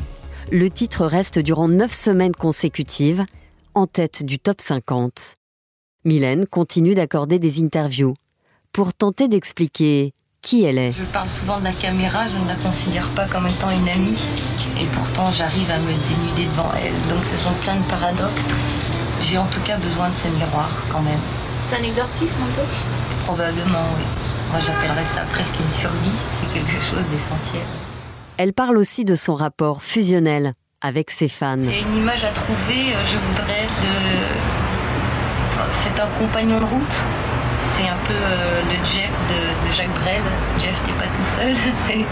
Le 0.51 0.69
titre 0.71 1.07
reste 1.07 1.39
durant 1.39 1.69
9 1.69 1.93
semaines 1.93 2.35
consécutives 2.35 3.25
en 3.75 3.87
tête 3.87 4.27
du 4.27 4.41
top 4.41 4.61
50. 4.61 5.37
Mylène 6.05 6.47
continue 6.49 6.97
d'accorder 6.97 7.39
des 7.39 7.63
interviews 7.63 8.17
pour 8.73 8.93
tenter 8.93 9.29
d'expliquer 9.29 10.15
qui 10.43 10.65
elle 10.65 10.79
est. 10.79 10.91
Je 10.91 11.05
parle 11.13 11.29
souvent 11.31 11.61
de 11.61 11.63
la 11.63 11.75
caméra, 11.75 12.27
je 12.27 12.39
ne 12.39 12.49
la 12.49 12.57
considère 12.57 13.15
pas 13.15 13.29
comme 13.29 13.47
étant 13.47 13.71
une 13.71 13.89
amie, 13.89 14.19
et 14.81 14.87
pourtant 14.97 15.31
j'arrive 15.31 15.71
à 15.71 15.79
me 15.79 15.93
dénuder 15.93 16.51
devant 16.51 16.75
elle. 16.75 17.01
Donc 17.09 17.23
ce 17.23 17.37
sont 17.37 17.55
plein 17.63 17.79
de 17.79 17.89
paradoxes. 17.89 18.51
J'ai 19.31 19.39
en 19.39 19.47
tout 19.47 19.63
cas 19.63 19.79
besoin 19.79 20.11
de 20.11 20.17
ce 20.17 20.27
miroir 20.27 20.73
quand 20.91 21.03
même. 21.03 21.23
C'est 21.71 21.77
un 21.77 21.85
exorcisme 21.85 22.43
un 22.43 22.53
peu? 22.57 22.67
Probablement, 23.23 23.95
oui. 23.95 24.03
Moi 24.51 24.59
j'appellerais 24.59 25.07
ça 25.15 25.25
presque 25.31 25.55
une 25.55 25.71
survie, 25.71 26.19
c'est 26.41 26.53
quelque 26.53 26.83
chose 26.91 27.07
d'essentiel. 27.09 27.92
Elle 28.39 28.53
parle 28.53 28.79
aussi 28.79 29.05
de 29.05 29.15
son 29.15 29.35
rapport 29.35 29.83
fusionnel 29.83 30.53
avec 30.81 31.11
ses 31.11 31.29
fans. 31.29 31.57
C'est 31.63 31.81
une 31.81 31.97
image 31.97 32.25
à 32.25 32.33
trouver, 32.33 32.95
euh, 32.95 33.05
je 33.07 33.19
voudrais 33.19 33.67
de... 33.67 33.93
C'est 35.85 36.01
un 36.01 36.09
compagnon 36.19 36.59
de 36.59 36.65
route, 36.65 36.97
c'est 37.77 37.89
un 37.89 37.99
peu 38.07 38.15
euh, 38.15 38.63
le 38.63 38.85
Jeff 38.85 39.13
de, 39.29 39.67
de 39.67 39.73
Jacques 39.73 39.95
Brel. 40.01 40.23
Jeff 40.59 40.77
n'est 40.87 40.99
pas 40.99 41.09
tout 41.15 41.25
seul, 41.37 41.55
c'est 41.87 42.05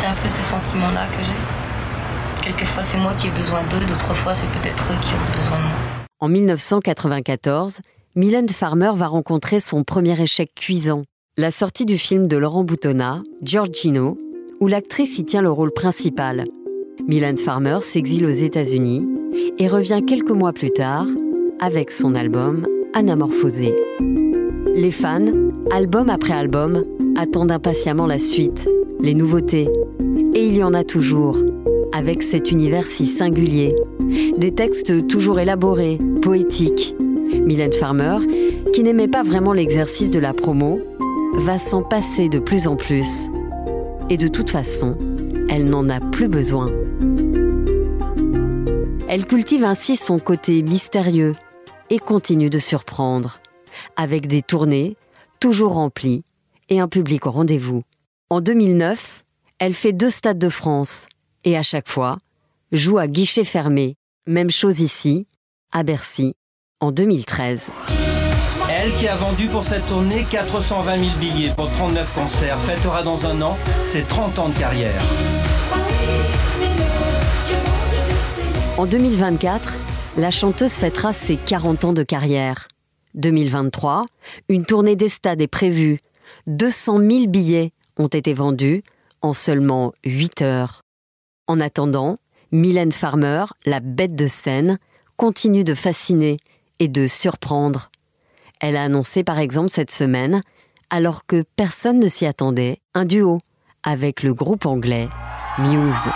c'est 0.00 0.06
un 0.06 0.14
peu 0.16 0.28
ce 0.28 0.42
sentiment-là 0.50 1.06
que 1.06 1.22
j'ai. 1.22 2.44
Quelquefois 2.44 2.82
c'est 2.84 2.98
moi 2.98 3.14
qui 3.14 3.28
ai 3.28 3.30
besoin 3.30 3.62
d'eux, 3.64 3.86
d'autres 3.86 4.14
fois 4.22 4.34
c'est 4.34 4.60
peut-être 4.60 4.84
eux 4.92 5.00
qui 5.00 5.14
ont 5.14 5.38
besoin 5.38 5.58
de 5.58 5.62
moi. 5.62 5.78
En 6.20 6.28
1994, 6.28 7.80
Mylène 8.16 8.48
Farmer 8.48 8.90
va 8.94 9.06
rencontrer 9.06 9.60
son 9.60 9.84
premier 9.84 10.20
échec 10.20 10.50
cuisant, 10.54 11.02
la 11.36 11.50
sortie 11.50 11.86
du 11.86 11.96
film 11.96 12.28
de 12.28 12.36
Laurent 12.36 12.64
Boutonnat, 12.64 13.22
Giorgino, 13.42 14.18
où 14.60 14.66
l'actrice 14.66 15.18
y 15.18 15.24
tient 15.24 15.42
le 15.42 15.50
rôle 15.50 15.72
principal. 15.72 16.44
Mylène 17.06 17.36
Farmer 17.36 17.78
s'exile 17.82 18.26
aux 18.26 18.30
États-Unis 18.30 19.06
et 19.58 19.68
revient 19.68 20.00
quelques 20.06 20.30
mois 20.30 20.52
plus 20.52 20.70
tard 20.70 21.06
avec 21.60 21.90
son 21.90 22.14
album 22.14 22.66
Anamorphosé. 22.94 23.74
Les 24.74 24.90
fans, 24.90 25.26
album 25.70 26.08
après 26.10 26.34
album, 26.34 26.84
attendent 27.16 27.52
impatiemment 27.52 28.06
la 28.06 28.18
suite, 28.18 28.68
les 29.00 29.14
nouveautés. 29.14 29.68
Et 30.34 30.46
il 30.46 30.56
y 30.56 30.62
en 30.62 30.74
a 30.74 30.84
toujours, 30.84 31.38
avec 31.92 32.22
cet 32.22 32.50
univers 32.50 32.86
si 32.86 33.06
singulier. 33.06 33.74
Des 34.36 34.52
textes 34.52 35.06
toujours 35.06 35.38
élaborés, 35.38 35.98
poétiques. 36.22 36.96
Mylène 36.98 37.72
Farmer, 37.72 38.18
qui 38.72 38.82
n'aimait 38.82 39.08
pas 39.08 39.22
vraiment 39.22 39.52
l'exercice 39.52 40.10
de 40.10 40.18
la 40.18 40.32
promo, 40.32 40.78
va 41.36 41.58
s'en 41.58 41.82
passer 41.82 42.28
de 42.28 42.38
plus 42.38 42.66
en 42.66 42.76
plus. 42.76 43.28
Et 44.10 44.16
de 44.16 44.28
toute 44.28 44.50
façon, 44.50 44.96
elle 45.48 45.64
n'en 45.64 45.88
a 45.88 46.00
plus 46.00 46.28
besoin. 46.28 46.70
Elle 49.08 49.26
cultive 49.26 49.64
ainsi 49.64 49.96
son 49.96 50.18
côté 50.18 50.62
mystérieux 50.62 51.32
et 51.90 51.98
continue 51.98 52.50
de 52.50 52.58
surprendre, 52.58 53.40
avec 53.96 54.26
des 54.26 54.42
tournées 54.42 54.96
toujours 55.40 55.74
remplies 55.74 56.24
et 56.68 56.80
un 56.80 56.88
public 56.88 57.26
au 57.26 57.30
rendez-vous. 57.30 57.82
En 58.30 58.40
2009, 58.40 59.24
elle 59.58 59.74
fait 59.74 59.92
deux 59.92 60.10
stades 60.10 60.38
de 60.38 60.48
France 60.48 61.06
et 61.44 61.56
à 61.56 61.62
chaque 61.62 61.88
fois, 61.88 62.18
joue 62.72 62.98
à 62.98 63.06
guichet 63.06 63.44
fermé. 63.44 63.96
Même 64.26 64.50
chose 64.50 64.80
ici, 64.80 65.26
à 65.70 65.82
Bercy, 65.82 66.34
en 66.80 66.92
2013. 66.92 67.70
Elle 68.84 68.98
qui 68.98 69.08
a 69.08 69.16
vendu 69.16 69.48
pour 69.48 69.64
cette 69.64 69.86
tournée 69.86 70.26
420 70.30 70.98
000 70.98 71.18
billets 71.18 71.54
pour 71.54 71.70
39 71.70 72.06
concerts 72.14 72.66
fêtera 72.66 73.02
dans 73.02 73.24
un 73.24 73.40
an 73.40 73.56
ses 73.90 74.02
30 74.02 74.38
ans 74.38 74.48
de 74.50 74.58
carrière. 74.58 75.02
En 78.76 78.84
2024, 78.84 79.78
la 80.18 80.30
chanteuse 80.30 80.74
fêtera 80.74 81.14
ses 81.14 81.38
40 81.38 81.86
ans 81.86 81.92
de 81.94 82.02
carrière. 82.02 82.68
2023, 83.14 84.04
une 84.50 84.66
tournée 84.66 84.96
des 84.96 85.08
stades 85.08 85.40
est 85.40 85.46
prévue. 85.46 85.98
200 86.48 86.98
000 86.98 87.26
billets 87.28 87.72
ont 87.96 88.08
été 88.08 88.34
vendus 88.34 88.82
en 89.22 89.32
seulement 89.32 89.94
8 90.04 90.42
heures. 90.42 90.82
En 91.46 91.58
attendant, 91.58 92.16
Mylène 92.52 92.92
Farmer, 92.92 93.46
la 93.64 93.80
bête 93.80 94.14
de 94.14 94.26
scène, 94.26 94.78
continue 95.16 95.64
de 95.64 95.74
fasciner 95.74 96.36
et 96.80 96.88
de 96.88 97.06
surprendre. 97.06 97.88
Elle 98.66 98.78
a 98.78 98.84
annoncé 98.84 99.24
par 99.24 99.40
exemple 99.40 99.68
cette 99.68 99.90
semaine, 99.90 100.40
alors 100.88 101.26
que 101.26 101.44
personne 101.54 102.00
ne 102.00 102.08
s'y 102.08 102.24
attendait, 102.24 102.78
un 102.94 103.04
duo 103.04 103.36
avec 103.82 104.22
le 104.22 104.32
groupe 104.32 104.64
anglais 104.64 105.06
Muse. 105.58 106.08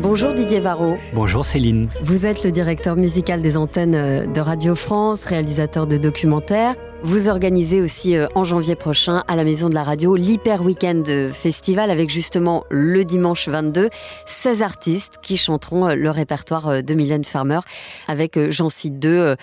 Bonjour 0.00 0.34
Didier 0.34 0.60
Varro. 0.60 0.98
Bonjour 1.14 1.46
Céline. 1.46 1.88
Vous 2.02 2.26
êtes 2.26 2.44
le 2.44 2.50
directeur 2.50 2.96
musical 2.96 3.40
des 3.40 3.56
antennes 3.56 3.94
euh, 3.94 4.26
de 4.26 4.40
Radio 4.42 4.74
France, 4.74 5.24
réalisateur 5.24 5.86
de 5.86 5.96
documentaires. 5.96 6.74
Vous 7.04 7.28
organisez 7.28 7.80
aussi 7.80 8.16
euh, 8.16 8.28
en 8.36 8.44
janvier 8.44 8.76
prochain 8.76 9.24
à 9.26 9.34
la 9.34 9.42
Maison 9.42 9.68
de 9.68 9.74
la 9.74 9.82
Radio 9.82 10.14
l'Hyper 10.14 10.62
Weekend 10.62 11.32
Festival 11.32 11.90
avec 11.90 12.10
justement 12.10 12.64
le 12.70 13.04
dimanche 13.04 13.48
22 13.48 13.90
16 14.26 14.62
artistes 14.62 15.18
qui 15.20 15.36
chanteront 15.36 15.88
euh, 15.88 15.94
le 15.96 16.10
répertoire 16.10 16.80
de 16.82 16.94
Mylène 16.94 17.24
Farmer 17.24 17.58
avec, 18.06 18.38
j'en 18.50 18.68
cite 18.68 18.98
deux, 18.98 19.36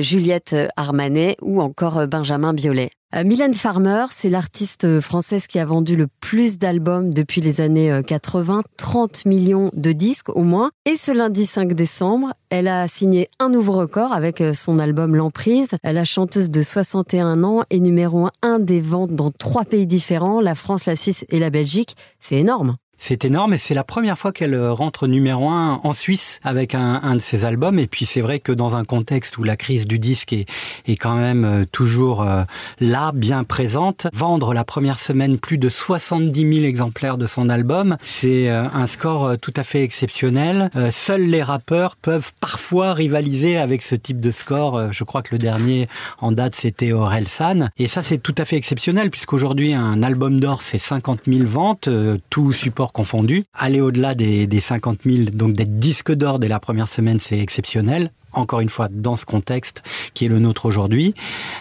Juliette 0.00 0.54
Armanet 0.76 1.36
ou 1.40 1.62
encore 1.62 2.06
Benjamin 2.06 2.52
Biolay. 2.52 2.90
Euh, 3.14 3.24
Mylène 3.24 3.54
Farmer, 3.54 4.04
c'est 4.10 4.28
l'artiste 4.28 5.00
française 5.00 5.46
qui 5.46 5.58
a 5.58 5.64
vendu 5.64 5.96
le 5.96 6.08
plus 6.20 6.58
d'albums 6.58 7.12
depuis 7.14 7.40
les 7.40 7.62
années 7.62 8.02
80, 8.06 8.58
euh, 8.58 8.62
30 8.76 9.24
millions 9.24 9.70
de 9.72 9.92
disques 9.92 10.28
au 10.28 10.42
moins. 10.42 10.70
Et 10.84 10.96
ce 10.96 11.10
lundi 11.10 11.46
5 11.46 11.72
décembre, 11.72 12.34
elle 12.50 12.68
a 12.68 12.86
signé 12.86 13.28
un 13.38 13.48
nouveau 13.48 13.72
record 13.72 14.12
avec 14.12 14.42
euh, 14.42 14.52
son 14.52 14.78
album 14.78 15.16
L'Emprise. 15.16 15.70
La 15.82 16.04
chanteuse 16.04 16.50
de 16.50 16.60
61 16.60 17.44
ans 17.44 17.62
est 17.70 17.80
numéro 17.80 18.28
1 18.42 18.58
des 18.58 18.82
ventes 18.82 19.14
dans 19.14 19.30
trois 19.30 19.64
pays 19.64 19.86
différents, 19.86 20.42
la 20.42 20.54
France, 20.54 20.84
la 20.84 20.94
Suisse 20.94 21.24
et 21.30 21.38
la 21.38 21.48
Belgique. 21.48 21.96
C'est 22.20 22.36
énorme. 22.36 22.76
C'est 22.98 23.24
énorme 23.24 23.54
et 23.54 23.58
c'est 23.58 23.74
la 23.74 23.84
première 23.84 24.18
fois 24.18 24.32
qu'elle 24.32 24.60
rentre 24.70 25.06
numéro 25.06 25.48
un 25.48 25.80
en 25.84 25.92
Suisse 25.92 26.40
avec 26.42 26.74
un, 26.74 27.00
un 27.02 27.14
de 27.14 27.20
ses 27.20 27.44
albums. 27.44 27.78
Et 27.78 27.86
puis 27.86 28.04
c'est 28.04 28.20
vrai 28.20 28.40
que 28.40 28.52
dans 28.52 28.74
un 28.76 28.84
contexte 28.84 29.38
où 29.38 29.44
la 29.44 29.56
crise 29.56 29.86
du 29.86 29.98
disque 30.00 30.32
est, 30.32 30.46
est 30.86 30.96
quand 30.96 31.14
même 31.14 31.44
euh, 31.44 31.64
toujours 31.70 32.22
euh, 32.22 32.42
là, 32.80 33.12
bien 33.14 33.44
présente, 33.44 34.08
vendre 34.12 34.52
la 34.52 34.64
première 34.64 34.98
semaine 34.98 35.38
plus 35.38 35.58
de 35.58 35.68
70 35.68 36.54
000 36.54 36.66
exemplaires 36.66 37.18
de 37.18 37.26
son 37.26 37.48
album, 37.48 37.96
c'est 38.02 38.50
euh, 38.50 38.64
un 38.74 38.86
score 38.88 39.38
tout 39.38 39.54
à 39.56 39.62
fait 39.62 39.82
exceptionnel. 39.82 40.70
Seuls 40.90 41.22
les 41.22 41.42
rappeurs 41.42 41.96
peuvent 41.96 42.32
parfois 42.40 42.94
rivaliser 42.94 43.56
avec 43.56 43.82
ce 43.82 43.94
type 43.94 44.20
de 44.20 44.30
score. 44.30 44.92
Je 44.92 45.04
crois 45.04 45.22
que 45.22 45.34
le 45.34 45.38
dernier 45.38 45.88
en 46.20 46.32
date 46.32 46.54
c'était 46.54 46.92
Orelsan. 46.92 47.68
Et 47.78 47.86
ça 47.86 48.02
c'est 48.02 48.18
tout 48.18 48.34
à 48.38 48.44
fait 48.44 48.56
exceptionnel 48.56 49.10
puisqu'aujourd'hui 49.10 49.72
un 49.74 50.02
album 50.02 50.40
d'or 50.40 50.62
c'est 50.62 50.78
50 50.78 51.20
000 51.26 51.44
ventes, 51.44 51.88
tout 52.30 52.52
support 52.52 52.87
confondus. 52.92 53.44
Aller 53.54 53.80
au-delà 53.80 54.14
des, 54.14 54.46
des 54.46 54.60
50 54.60 55.00
000, 55.04 55.30
donc 55.32 55.54
d'être 55.54 55.78
disque 55.78 56.12
d'or 56.12 56.38
dès 56.38 56.48
la 56.48 56.60
première 56.60 56.88
semaine, 56.88 57.18
c'est 57.20 57.38
exceptionnel 57.38 58.10
encore 58.32 58.60
une 58.60 58.68
fois 58.68 58.88
dans 58.90 59.16
ce 59.16 59.24
contexte 59.24 59.82
qui 60.14 60.24
est 60.24 60.28
le 60.28 60.38
nôtre 60.38 60.66
aujourd'hui. 60.66 61.14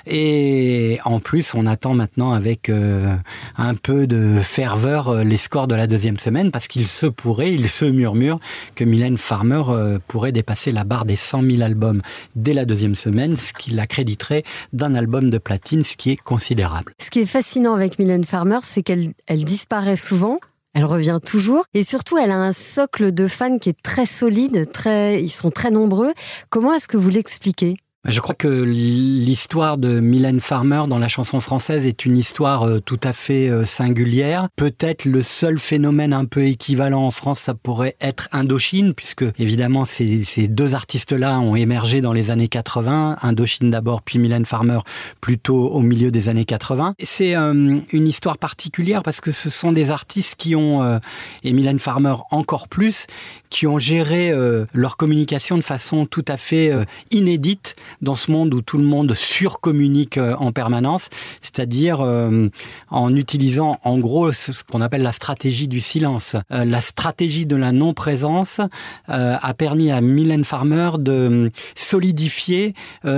Et 0.05 1.00
en 1.05 1.19
plus, 1.19 1.53
on 1.53 1.65
attend 1.65 1.93
maintenant 1.93 2.34
avec 2.34 2.69
euh, 2.69 3.15
un 3.57 3.75
peu 3.75 4.07
de 4.07 4.39
ferveur 4.41 5.10
euh, 5.10 5.24
les 5.24 5.38
scores 5.38 5.67
de 5.67 5.75
la 5.75 5.88
deuxième 5.88 6.17
semaine 6.17 6.51
parce 6.51 6.67
qu'il 6.67 6.88
se 6.88 7.05
pourrait, 7.05 7.53
il 7.53 7.67
se 7.67 7.86
murmure 7.86 8.39
que 8.75 8.84
Mylène 8.84 9.17
Farmer 9.17 9.63
euh, 9.69 10.00
pourrait 10.07 10.31
dépasser 10.31 10.72
la 10.72 10.84
barre 10.84 11.05
des 11.05 11.15
100 11.15 11.43
000 11.43 11.62
albums 11.62 12.01
dès 12.36 12.53
la 12.53 12.65
deuxième 12.65 12.96
semaine, 12.96 13.36
ce 13.36 13.53
qui 13.53 13.72
l'accréditerait 13.72 14.43
d'un 14.74 14.96
album 14.96 15.29
de 15.29 15.38
platine, 15.38 15.84
ce 15.84 15.96
qui 15.96 16.12
est 16.12 16.17
considérable. 16.17 16.93
Ce 17.00 17.10
qui 17.10 17.19
est 17.19 17.25
fascinant 17.25 17.74
avec 17.74 18.00
Mylène 18.00 18.24
Farmer, 18.24 18.60
c'est 18.63 18.84
qu'elle 18.84 19.13
elle 19.27 19.46
disparaît 19.46 19.98
souvent 19.98 20.39
elle 20.77 20.86
revient 20.86 21.17
toujours 21.25 21.65
et 21.74 21.84
surtout 21.84 22.19
elle 22.19 22.29
a 22.29 22.36
un 22.36 22.53
socle 22.53 23.12
de 23.12 23.27
fans 23.27 23.57
qui 23.57 23.69
est 23.69 23.81
très 23.81 24.05
solide, 24.05 24.72
très, 24.72 25.24
ils 25.24 25.31
sont 25.31 25.50
très 25.50 25.72
nombreux. 25.72 26.13
Comment 26.51 26.72
est-ce 26.72 26.88
que 26.88 26.98
vous 26.98 27.10
l'expliquez? 27.10 27.77
Je 28.06 28.22
crois 28.22 28.36
que 28.36 28.48
l'histoire 28.48 29.77
de 29.77 30.00
Mylène 30.00 30.39
Farmer 30.39 30.84
dans 30.88 30.98
la 30.98 31.10
chanson 31.10 31.42
française 31.42 31.86
est 31.86 32.06
une 32.06 32.16
histoire 32.16 32.63
euh, 32.63 32.80
tout 32.80 33.00
à 33.04 33.12
fait 33.12 33.50
euh, 33.50 33.66
singulière. 33.66 34.48
Peut-être 34.56 35.04
le 35.04 35.22
seul 35.22 35.60
phénomène 35.60 36.13
un 36.13 36.24
peu 36.24 36.46
équivalent 36.46 37.06
en 37.06 37.12
France, 37.12 37.39
ça 37.39 37.54
pourrait 37.54 37.98
être 38.00 38.30
Indochine, 38.32 38.94
puisque 38.94 39.25
évidemment 39.38 39.84
ces, 39.84 40.24
ces 40.24 40.48
deux 40.48 40.74
artistes-là 40.74 41.39
ont 41.39 41.56
émergé 41.56 42.00
dans 42.00 42.13
les 42.13 42.32
années 42.32 42.48
80. 42.48 43.18
Indochine 43.22 43.72
d'abord, 43.72 44.01
puis 44.01 44.20
Mylène 44.20 44.46
Farmer 44.46 44.80
plutôt 45.20 45.68
au 45.68 45.82
milieu 45.82 46.10
des 46.10 46.30
années 46.30 46.46
80. 46.46 46.94
C'est 47.04 47.36
euh, 47.36 47.80
une 47.92 48.08
histoire 48.08 48.38
particulière 48.38 49.04
parce 49.04 49.20
que 49.20 49.32
ce 49.32 49.50
sont 49.50 49.74
des 49.74 49.92
artistes 49.92 50.36
qui 50.36 50.56
ont, 50.56 51.00
et 51.44 51.51
Mylène 51.51 51.80
Farmer 51.80 52.16
encore 52.32 52.68
plus, 52.68 53.08
qui 53.50 53.68
ont 53.68 53.80
géré 53.80 54.32
leur 54.74 54.98
communication 54.98 55.58
de 55.58 55.63
façon 55.63 56.06
tout 56.06 56.25
à 56.27 56.38
fait 56.38 56.72
inédite 57.12 57.75
dans 58.01 58.16
ce 58.16 58.32
monde 58.32 58.54
où 58.54 58.62
tout 58.62 58.77
le 58.77 58.84
monde 58.84 59.13
surcommunique 59.13 60.18
euh, 60.18 60.36
en 60.36 60.51
permanence, 60.51 61.10
c'est-à-dire 61.42 62.01
euh, 62.01 62.50
en 62.89 63.16
utilisant 63.16 63.80
en 63.84 63.98
gros 64.00 64.32
ce 64.32 64.51
qu'on 64.63 64.82
appelle 64.82 65.01
la 65.01 65.12
stratégie 65.12 65.68
du 65.68 65.82
silence. 65.82 66.36
Euh, 66.51 66.66
la 66.66 66.82
stratégie 66.82 67.46
de 67.46 67.56
la 67.56 67.72
non-présence 67.72 68.62
a 69.08 69.54
permis 69.54 69.92
à 69.92 70.01
Mylène 70.01 70.44
Farmer 70.44 70.92
de 71.00 71.51
solidifier 71.75 72.74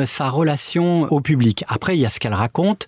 sa 0.06 0.30
relation 0.30 1.04
au 1.12 1.22
public. 1.22 1.64
Après, 1.68 1.96
il 1.96 2.02
y 2.02 2.06
a 2.06 2.10
ce 2.10 2.20
qu'elle 2.20 2.34
raconte 2.34 2.86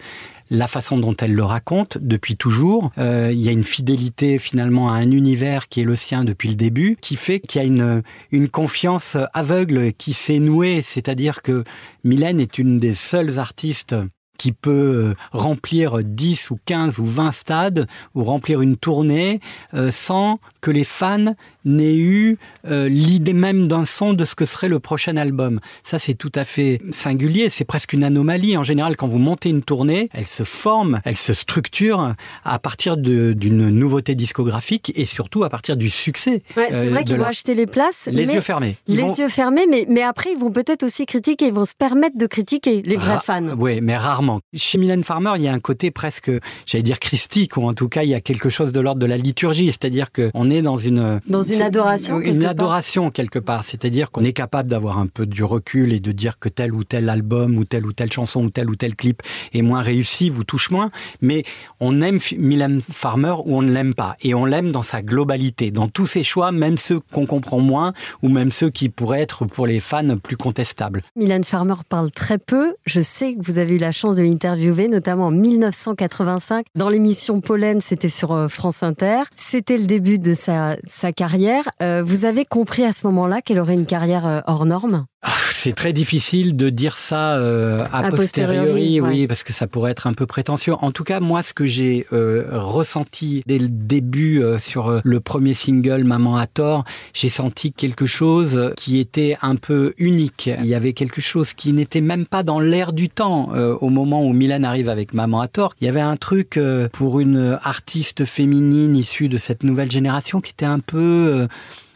la 0.51 0.67
façon 0.67 0.97
dont 0.97 1.15
elle 1.15 1.33
le 1.33 1.43
raconte 1.43 1.97
depuis 1.97 2.35
toujours. 2.35 2.91
Euh, 2.97 3.29
il 3.31 3.41
y 3.41 3.49
a 3.49 3.53
une 3.53 3.63
fidélité 3.63 4.37
finalement 4.37 4.91
à 4.91 4.97
un 4.97 5.09
univers 5.09 5.69
qui 5.69 5.81
est 5.81 5.85
le 5.85 5.95
sien 5.95 6.23
depuis 6.25 6.49
le 6.49 6.55
début, 6.55 6.97
qui 6.99 7.15
fait 7.15 7.39
qu'il 7.39 7.61
y 7.61 7.63
a 7.63 7.67
une, 7.67 8.03
une 8.31 8.49
confiance 8.49 9.17
aveugle 9.33 9.93
qui 9.93 10.13
s'est 10.13 10.39
nouée, 10.39 10.81
c'est-à-dire 10.81 11.41
que 11.41 11.63
Mylène 12.03 12.41
est 12.41 12.59
une 12.59 12.79
des 12.79 12.93
seules 12.93 13.39
artistes 13.39 13.95
qui 14.41 14.53
peut 14.53 14.71
euh, 14.71 15.13
remplir 15.33 15.99
10 16.03 16.49
ou 16.49 16.57
15 16.65 16.97
ou 16.97 17.05
20 17.05 17.31
stades 17.31 17.87
ou 18.15 18.23
remplir 18.23 18.61
une 18.61 18.75
tournée 18.75 19.39
euh, 19.75 19.91
sans 19.91 20.39
que 20.61 20.71
les 20.71 20.83
fans 20.83 21.35
n'aient 21.63 21.97
eu 21.97 22.39
euh, 22.67 22.89
l'idée 22.89 23.33
même 23.33 23.67
d'un 23.67 23.85
son 23.85 24.13
de 24.13 24.25
ce 24.25 24.33
que 24.33 24.45
serait 24.45 24.67
le 24.67 24.79
prochain 24.79 25.15
album. 25.15 25.59
Ça, 25.83 25.99
c'est 25.99 26.15
tout 26.15 26.31
à 26.33 26.43
fait 26.43 26.81
singulier, 26.89 27.51
c'est 27.51 27.65
presque 27.65 27.93
une 27.93 28.03
anomalie. 28.03 28.57
En 28.57 28.63
général, 28.63 28.97
quand 28.97 29.07
vous 29.07 29.19
montez 29.19 29.49
une 29.49 29.61
tournée, 29.61 30.09
elle 30.11 30.25
se 30.25 30.41
forme, 30.41 31.01
elle 31.05 31.17
se 31.17 31.35
structure 31.35 32.15
à 32.43 32.57
partir 32.57 32.97
d'une 32.97 33.69
nouveauté 33.69 34.15
discographique 34.15 34.91
et 34.95 35.05
surtout 35.05 35.43
à 35.43 35.49
partir 35.51 35.77
du 35.77 35.91
succès. 35.91 36.41
c'est 36.55 36.87
vrai 36.87 37.03
qu'ils 37.03 37.17
vont 37.17 37.25
acheter 37.25 37.53
les 37.53 37.67
places. 37.67 38.09
Les 38.11 38.25
yeux 38.25 38.41
fermés. 38.41 38.77
les 38.87 39.19
yeux 39.19 39.29
fermés, 39.29 39.67
mais, 39.69 39.85
mais 39.87 40.01
après, 40.01 40.31
ils 40.33 40.39
vont 40.39 40.51
peut-être 40.51 40.81
aussi 40.81 41.05
critiquer, 41.05 41.45
ils 41.49 41.53
vont 41.53 41.65
se 41.65 41.75
permettre 41.75 42.17
de 42.17 42.25
critiquer, 42.25 42.81
les 42.83 42.97
vrais 42.97 43.19
fans. 43.23 43.55
Oui, 43.55 43.81
mais 43.81 43.97
rarement 43.97 44.30
chez 44.53 44.77
Mylène 44.77 45.03
Farmer, 45.03 45.33
il 45.35 45.41
y 45.41 45.47
a 45.47 45.53
un 45.53 45.59
côté 45.59 45.91
presque, 45.91 46.31
j'allais 46.65 46.83
dire 46.83 46.99
christique, 46.99 47.57
ou 47.57 47.63
en 47.63 47.73
tout 47.73 47.89
cas, 47.89 48.03
il 48.03 48.09
y 48.09 48.15
a 48.15 48.21
quelque 48.21 48.49
chose 48.49 48.71
de 48.71 48.79
l'ordre 48.79 49.01
de 49.01 49.05
la 49.05 49.17
liturgie, 49.17 49.67
c'est-à-dire 49.67 50.11
qu'on 50.11 50.49
est 50.49 50.61
dans 50.61 50.77
une... 50.77 51.19
Dans 51.27 51.41
une 51.41 51.61
adoration 51.61 52.19
Une 52.19 52.45
adoration 52.45 53.11
quelque 53.11 53.39
part, 53.39 53.63
c'est-à-dire 53.63 54.11
qu'on 54.11 54.23
est 54.23 54.33
capable 54.33 54.69
d'avoir 54.69 54.97
un 54.97 55.07
peu 55.07 55.25
du 55.25 55.43
recul 55.43 55.93
et 55.93 55.99
de 55.99 56.11
dire 56.11 56.39
que 56.39 56.49
tel 56.49 56.73
ou 56.73 56.83
tel 56.83 57.09
album, 57.09 57.57
ou 57.57 57.65
telle 57.65 57.85
ou 57.85 57.93
telle 57.93 58.11
chanson, 58.11 58.43
ou 58.43 58.49
tel 58.49 58.69
ou 58.69 58.75
tel 58.75 58.95
clip 58.95 59.21
est 59.53 59.61
moins 59.61 59.81
réussi, 59.81 60.29
vous 60.29 60.43
touche 60.43 60.71
moins, 60.71 60.91
mais 61.21 61.43
on 61.79 62.01
aime 62.01 62.19
Mylène 62.37 62.81
Farmer 62.81 63.35
ou 63.45 63.57
on 63.57 63.61
ne 63.61 63.71
l'aime 63.71 63.93
pas, 63.93 64.15
et 64.21 64.33
on 64.33 64.45
l'aime 64.45 64.71
dans 64.71 64.81
sa 64.81 65.01
globalité, 65.01 65.71
dans 65.71 65.87
tous 65.87 66.05
ses 66.05 66.23
choix, 66.23 66.51
même 66.51 66.77
ceux 66.77 66.99
qu'on 66.99 67.25
comprend 67.25 67.59
moins, 67.59 67.93
ou 68.21 68.29
même 68.29 68.51
ceux 68.51 68.69
qui 68.69 68.89
pourraient 68.89 69.21
être 69.21 69.45
pour 69.45 69.67
les 69.67 69.79
fans 69.79 70.17
plus 70.17 70.37
contestables. 70.37 71.01
Mylène 71.15 71.43
Farmer 71.43 71.75
parle 71.89 72.11
très 72.11 72.37
peu, 72.37 72.75
je 72.85 72.99
sais 72.99 73.35
que 73.35 73.39
vous 73.41 73.59
avez 73.59 73.75
eu 73.75 73.77
la 73.77 73.91
chance 73.91 74.15
de 74.15 74.20
de 74.21 74.87
notamment 74.87 75.27
en 75.27 75.31
1985. 75.31 76.65
Dans 76.75 76.89
l'émission 76.89 77.41
Pollen, 77.41 77.81
c'était 77.81 78.09
sur 78.09 78.31
euh, 78.31 78.47
France 78.47 78.83
Inter. 78.83 79.23
C'était 79.35 79.77
le 79.77 79.85
début 79.85 80.19
de 80.19 80.33
sa, 80.33 80.77
carrière. 81.15 81.69
Euh, 81.81 82.03
vous 82.03 82.25
avez 82.25 82.45
compris 82.45 82.83
à 82.83 82.93
ce 82.93 83.05
moment-là 83.07 83.41
qu'elle 83.41 83.59
aurait 83.59 83.73
une 83.73 83.85
carrière 83.85 84.27
euh, 84.27 84.39
hors 84.45 84.65
norme? 84.65 85.05
C'est 85.53 85.75
très 85.75 85.93
difficile 85.93 86.55
de 86.55 86.69
dire 86.71 86.97
ça 86.97 87.35
euh, 87.35 87.85
a, 87.91 88.09
posteriori, 88.09 88.99
oui, 88.99 89.27
parce 89.27 89.43
que 89.43 89.53
ça 89.53 89.67
pourrait 89.67 89.91
être 89.91 90.07
un 90.07 90.13
peu 90.13 90.25
prétentieux. 90.25 90.73
En 90.79 90.91
tout 90.91 91.03
cas, 91.03 91.19
moi, 91.19 91.43
ce 91.43 91.53
que 91.53 91.65
j'ai 91.65 92.07
euh, 92.11 92.47
ressenti 92.51 93.43
dès 93.45 93.59
le 93.59 93.67
début 93.69 94.41
euh, 94.41 94.57
sur 94.57 95.01
le 95.03 95.19
premier 95.19 95.53
single 95.53 96.03
Maman 96.03 96.37
à 96.37 96.47
tort, 96.47 96.83
j'ai 97.13 97.29
senti 97.29 97.71
quelque 97.71 98.07
chose 98.07 98.73
qui 98.75 98.99
était 98.99 99.37
un 99.43 99.55
peu 99.55 99.93
unique. 99.99 100.49
Il 100.59 100.65
y 100.65 100.73
avait 100.73 100.93
quelque 100.93 101.21
chose 101.21 101.53
qui 101.53 101.73
n'était 101.73 102.01
même 102.01 102.25
pas 102.25 102.41
dans 102.41 102.59
l'air 102.59 102.91
du 102.91 103.09
temps 103.09 103.49
au 103.53 103.89
moment 103.89 104.25
où 104.25 104.33
Mylène 104.33 104.65
arrive 104.65 104.89
avec 104.89 105.13
Maman 105.13 105.41
à 105.41 105.47
tort. 105.47 105.73
Il 105.79 105.85
y 105.85 105.89
avait 105.89 106.01
un 106.01 106.17
truc 106.17 106.59
pour 106.93 107.19
une 107.19 107.59
artiste 107.63 108.25
féminine 108.25 108.95
issue 108.95 109.29
de 109.29 109.37
cette 109.37 109.63
nouvelle 109.63 109.91
génération 109.91 110.41
qui 110.41 110.51
était 110.51 110.65
un 110.65 110.79
peu 110.79 111.47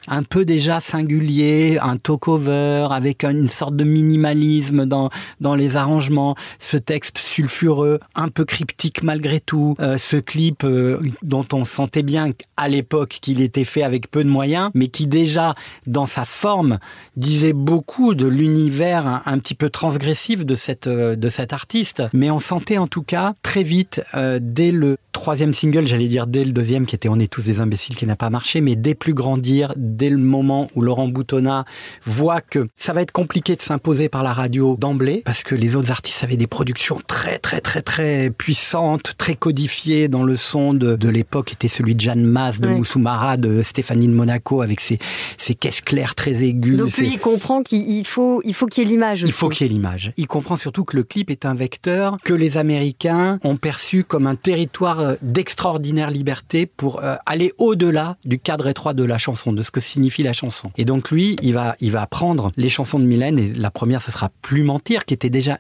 un 0.08 0.24
peu 0.24 0.46
déjà 0.46 0.80
singulier, 0.80 1.78
un 1.82 1.98
talk-over 1.98 2.88
avec 2.92 3.24
une 3.24 3.48
sorte 3.48 3.76
de 3.76 3.84
minimalisme 3.84 4.86
dans, 4.86 5.10
dans 5.42 5.56
les 5.56 5.78
arrangements, 5.78 6.36
ce 6.60 6.78
texte 6.78 7.18
sulfureux, 7.18 8.00
un 8.16 8.30
peu 8.30 8.46
cryptique 8.46 9.04
malgré 9.04 9.40
tout, 9.40 9.76
euh, 9.80 9.98
ce 9.98 10.18
clip 10.18 10.64
euh, 10.64 11.00
dont 11.24 11.46
on 11.54 11.66
sentait 11.66 12.04
bien 12.04 12.32
à 12.58 12.68
l'époque 12.68 13.20
qu'il 13.22 13.42
était 13.42 13.66
fait 13.66 13.84
avec 13.84 14.10
peu 14.10 14.24
de 14.24 14.30
moyens, 14.30 14.70
mais 14.74 14.88
qui 14.88 15.08
déjà 15.08 15.54
dans 15.88 16.06
sa 16.06 16.26
forme 16.26 16.80
disait 17.16 17.54
beaucoup 17.54 18.14
de 18.16 18.28
l'univers 18.28 19.22
un, 19.26 19.40
petit 19.40 19.56
peu 19.56 19.70
transgressif 19.70 20.46
de 20.46 20.56
cette, 20.56 20.88
euh, 20.88 21.16
de 21.16 21.30
cet 21.30 21.54
artiste. 21.54 22.04
Mais 22.14 22.32
on 22.32 22.40
sentait 22.40 22.78
en 22.78 22.88
tout 22.88 23.04
cas 23.04 23.34
très 23.42 23.64
vite, 23.64 24.02
dès 24.42 24.72
le 24.72 24.98
troisième 25.12 25.54
single, 25.54 25.88
j'allais 25.88 26.08
dire 26.08 26.28
dès 26.28 26.44
le 26.44 26.52
deuxième 26.52 26.86
qui 26.86 26.96
était 26.96 27.10
On 27.10 27.20
est 27.20 27.32
tous 27.32 27.46
des 27.46 27.60
imbéciles 27.60 27.96
qui 27.96 28.06
n'a 28.06 28.16
pas 28.16 28.30
marché, 28.30 28.62
mais 28.62 28.76
dès 28.76 28.96
plus 28.96 29.14
grandir, 29.14 29.74
dès 29.96 30.10
le 30.10 30.18
moment 30.18 30.70
où 30.76 30.82
Laurent 30.82 31.08
Boutonnat 31.08 31.66
voit 32.06 32.42
que 32.42 32.68
ça 32.78 32.94
va 32.94 33.02
être 33.02 33.12
compliqué 33.12 33.56
de 33.56 33.62
s'imposer 33.62 34.10
par 34.10 34.24
la 34.24 34.34
radio 34.34 34.76
d'emblée, 34.80 35.22
parce 35.26 35.44
que 35.44 35.56
les 35.56 35.76
autres 35.76 35.92
artistes 35.92 36.24
avaient 36.24 36.38
des 36.38 36.48
productions 36.48 36.98
très 37.08 37.40
très 37.40 37.62
très 37.62 37.82
très 37.82 38.30
puissantes, 38.30 39.14
très 39.18 39.36
codifiées 39.36 40.08
dans 40.08 40.24
le 40.24 40.36
son 40.36 40.74
de, 40.74 40.96
de 40.96 41.10
l'époque, 41.10 41.54
était 41.54 41.68
celui 41.68 41.96
de 41.96 42.02
Jeanne 42.02 42.24
Masse, 42.24 42.60
de 42.60 42.68
Moussoumara, 42.68 43.38
de 43.38 43.62
Stéphanie 43.62 44.08
de 44.08 44.14
Monaco, 44.14 44.62
avec 44.62 44.80
ses, 44.80 45.00
ses 45.38 45.56
caisses 45.56 45.82
claires 45.82 46.16
très 46.16 46.44
aiguës. 46.44 46.78
Donc 46.78 46.96
lui, 46.98 47.10
il 47.10 47.20
comprend 47.20 47.64
qu'il 47.64 48.06
faut 48.06 48.42
qu'il 48.42 48.54
faut 48.54 48.66
qu'il 48.68 48.84
y 48.84 48.88
ait 48.88 48.90
l'image 48.90 49.22
Il 49.22 49.32
faut 49.32 49.50
qu'il 49.50 49.68
y 49.68 49.70
ait 49.70 49.74
l'image. 49.74 50.12
Il 50.18 50.28
comprend 50.28 50.56
surtout 50.56 50.84
que 50.84 50.96
le 50.96 51.04
clip 51.04 51.30
est 51.30 51.46
un 51.46 51.54
vecteur 51.54 52.18
que 52.24 52.34
les 52.34 52.58
Américains 52.58 53.40
ont 53.44 53.58
perçu 53.58 54.04
comme 54.04 54.28
un 54.28 54.36
territoire 54.36 55.00
euh, 55.00 55.16
d'extraordinaire 55.22 56.12
liberté 56.12 56.66
pour 56.66 57.04
euh, 57.04 57.16
aller 57.26 57.54
au-delà 57.58 58.18
du 58.26 58.40
cadre 58.40 58.68
étroit 58.68 58.94
de 58.94 59.04
la 59.04 59.18
chanson, 59.18 59.54
de 59.54 59.62
ce 59.62 59.72
que 59.72 59.80
signifie 59.86 60.24
la 60.24 60.34
chanson. 60.34 60.72
Et 60.78 60.86
donc 60.86 61.12
lui, 61.12 61.38
il 61.42 61.54
va, 61.54 61.76
il 61.80 61.96
prendre 62.10 62.52
les 62.58 62.70
chansons 62.70 63.00
de 63.00 63.06
Mylène, 63.06 63.40
et 63.40 63.54
la 63.54 63.72
première, 63.72 64.02
ce 64.02 64.12
sera 64.12 64.30
Plus 64.42 64.64
mentir, 64.64 65.06
qui 65.06 65.14
était 65.14 65.30
déjà 65.30 65.60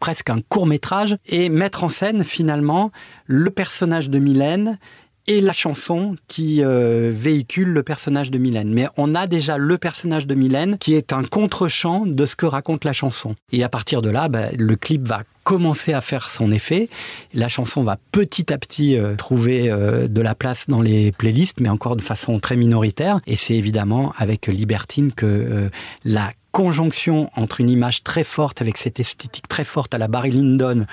presque 0.00 0.30
un 0.30 0.40
court 0.40 0.66
métrage, 0.66 1.16
et 1.26 1.48
mettre 1.48 1.84
en 1.84 1.88
scène 1.88 2.24
finalement 2.24 2.90
le 3.26 3.50
personnage 3.50 4.10
de 4.10 4.18
Mylène 4.18 4.78
et 5.28 5.40
la 5.40 5.52
chanson 5.52 6.16
qui 6.28 6.62
euh, 6.62 7.10
véhicule 7.14 7.68
le 7.68 7.82
personnage 7.82 8.30
de 8.30 8.38
Mylène. 8.38 8.72
Mais 8.72 8.86
on 8.96 9.14
a 9.14 9.26
déjà 9.26 9.58
le 9.58 9.78
personnage 9.78 10.26
de 10.26 10.34
Mylène 10.34 10.78
qui 10.78 10.94
est 10.94 11.12
un 11.12 11.24
contre-champ 11.24 12.06
de 12.06 12.26
ce 12.26 12.36
que 12.36 12.46
raconte 12.46 12.84
la 12.84 12.92
chanson. 12.92 13.34
Et 13.52 13.64
à 13.64 13.68
partir 13.68 14.02
de 14.02 14.10
là, 14.10 14.28
bah, 14.28 14.50
le 14.56 14.76
clip 14.76 15.06
va 15.06 15.22
commencer 15.42 15.92
à 15.92 16.00
faire 16.00 16.30
son 16.30 16.50
effet. 16.50 16.88
La 17.34 17.48
chanson 17.48 17.82
va 17.82 17.98
petit 18.12 18.52
à 18.52 18.58
petit 18.58 18.96
euh, 18.96 19.14
trouver 19.16 19.70
euh, 19.70 20.08
de 20.08 20.20
la 20.20 20.34
place 20.34 20.66
dans 20.68 20.80
les 20.80 21.12
playlists, 21.12 21.60
mais 21.60 21.68
encore 21.68 21.96
de 21.96 22.02
façon 22.02 22.38
très 22.38 22.56
minoritaire. 22.56 23.20
Et 23.26 23.36
c'est 23.36 23.54
évidemment 23.54 24.12
avec 24.18 24.46
Libertine 24.46 25.12
que 25.12 25.70
la 26.04 26.32
conjonction 26.52 27.30
entre 27.36 27.60
une 27.60 27.68
image 27.68 28.02
très 28.02 28.24
forte 28.24 28.62
avec 28.62 28.78
cette 28.78 28.98
esthétique 28.98 29.46
très 29.48 29.64
forte 29.64 29.94
à 29.94 29.98
la 29.98 30.08
Barry 30.08 30.30
Lyndon, 30.30 30.84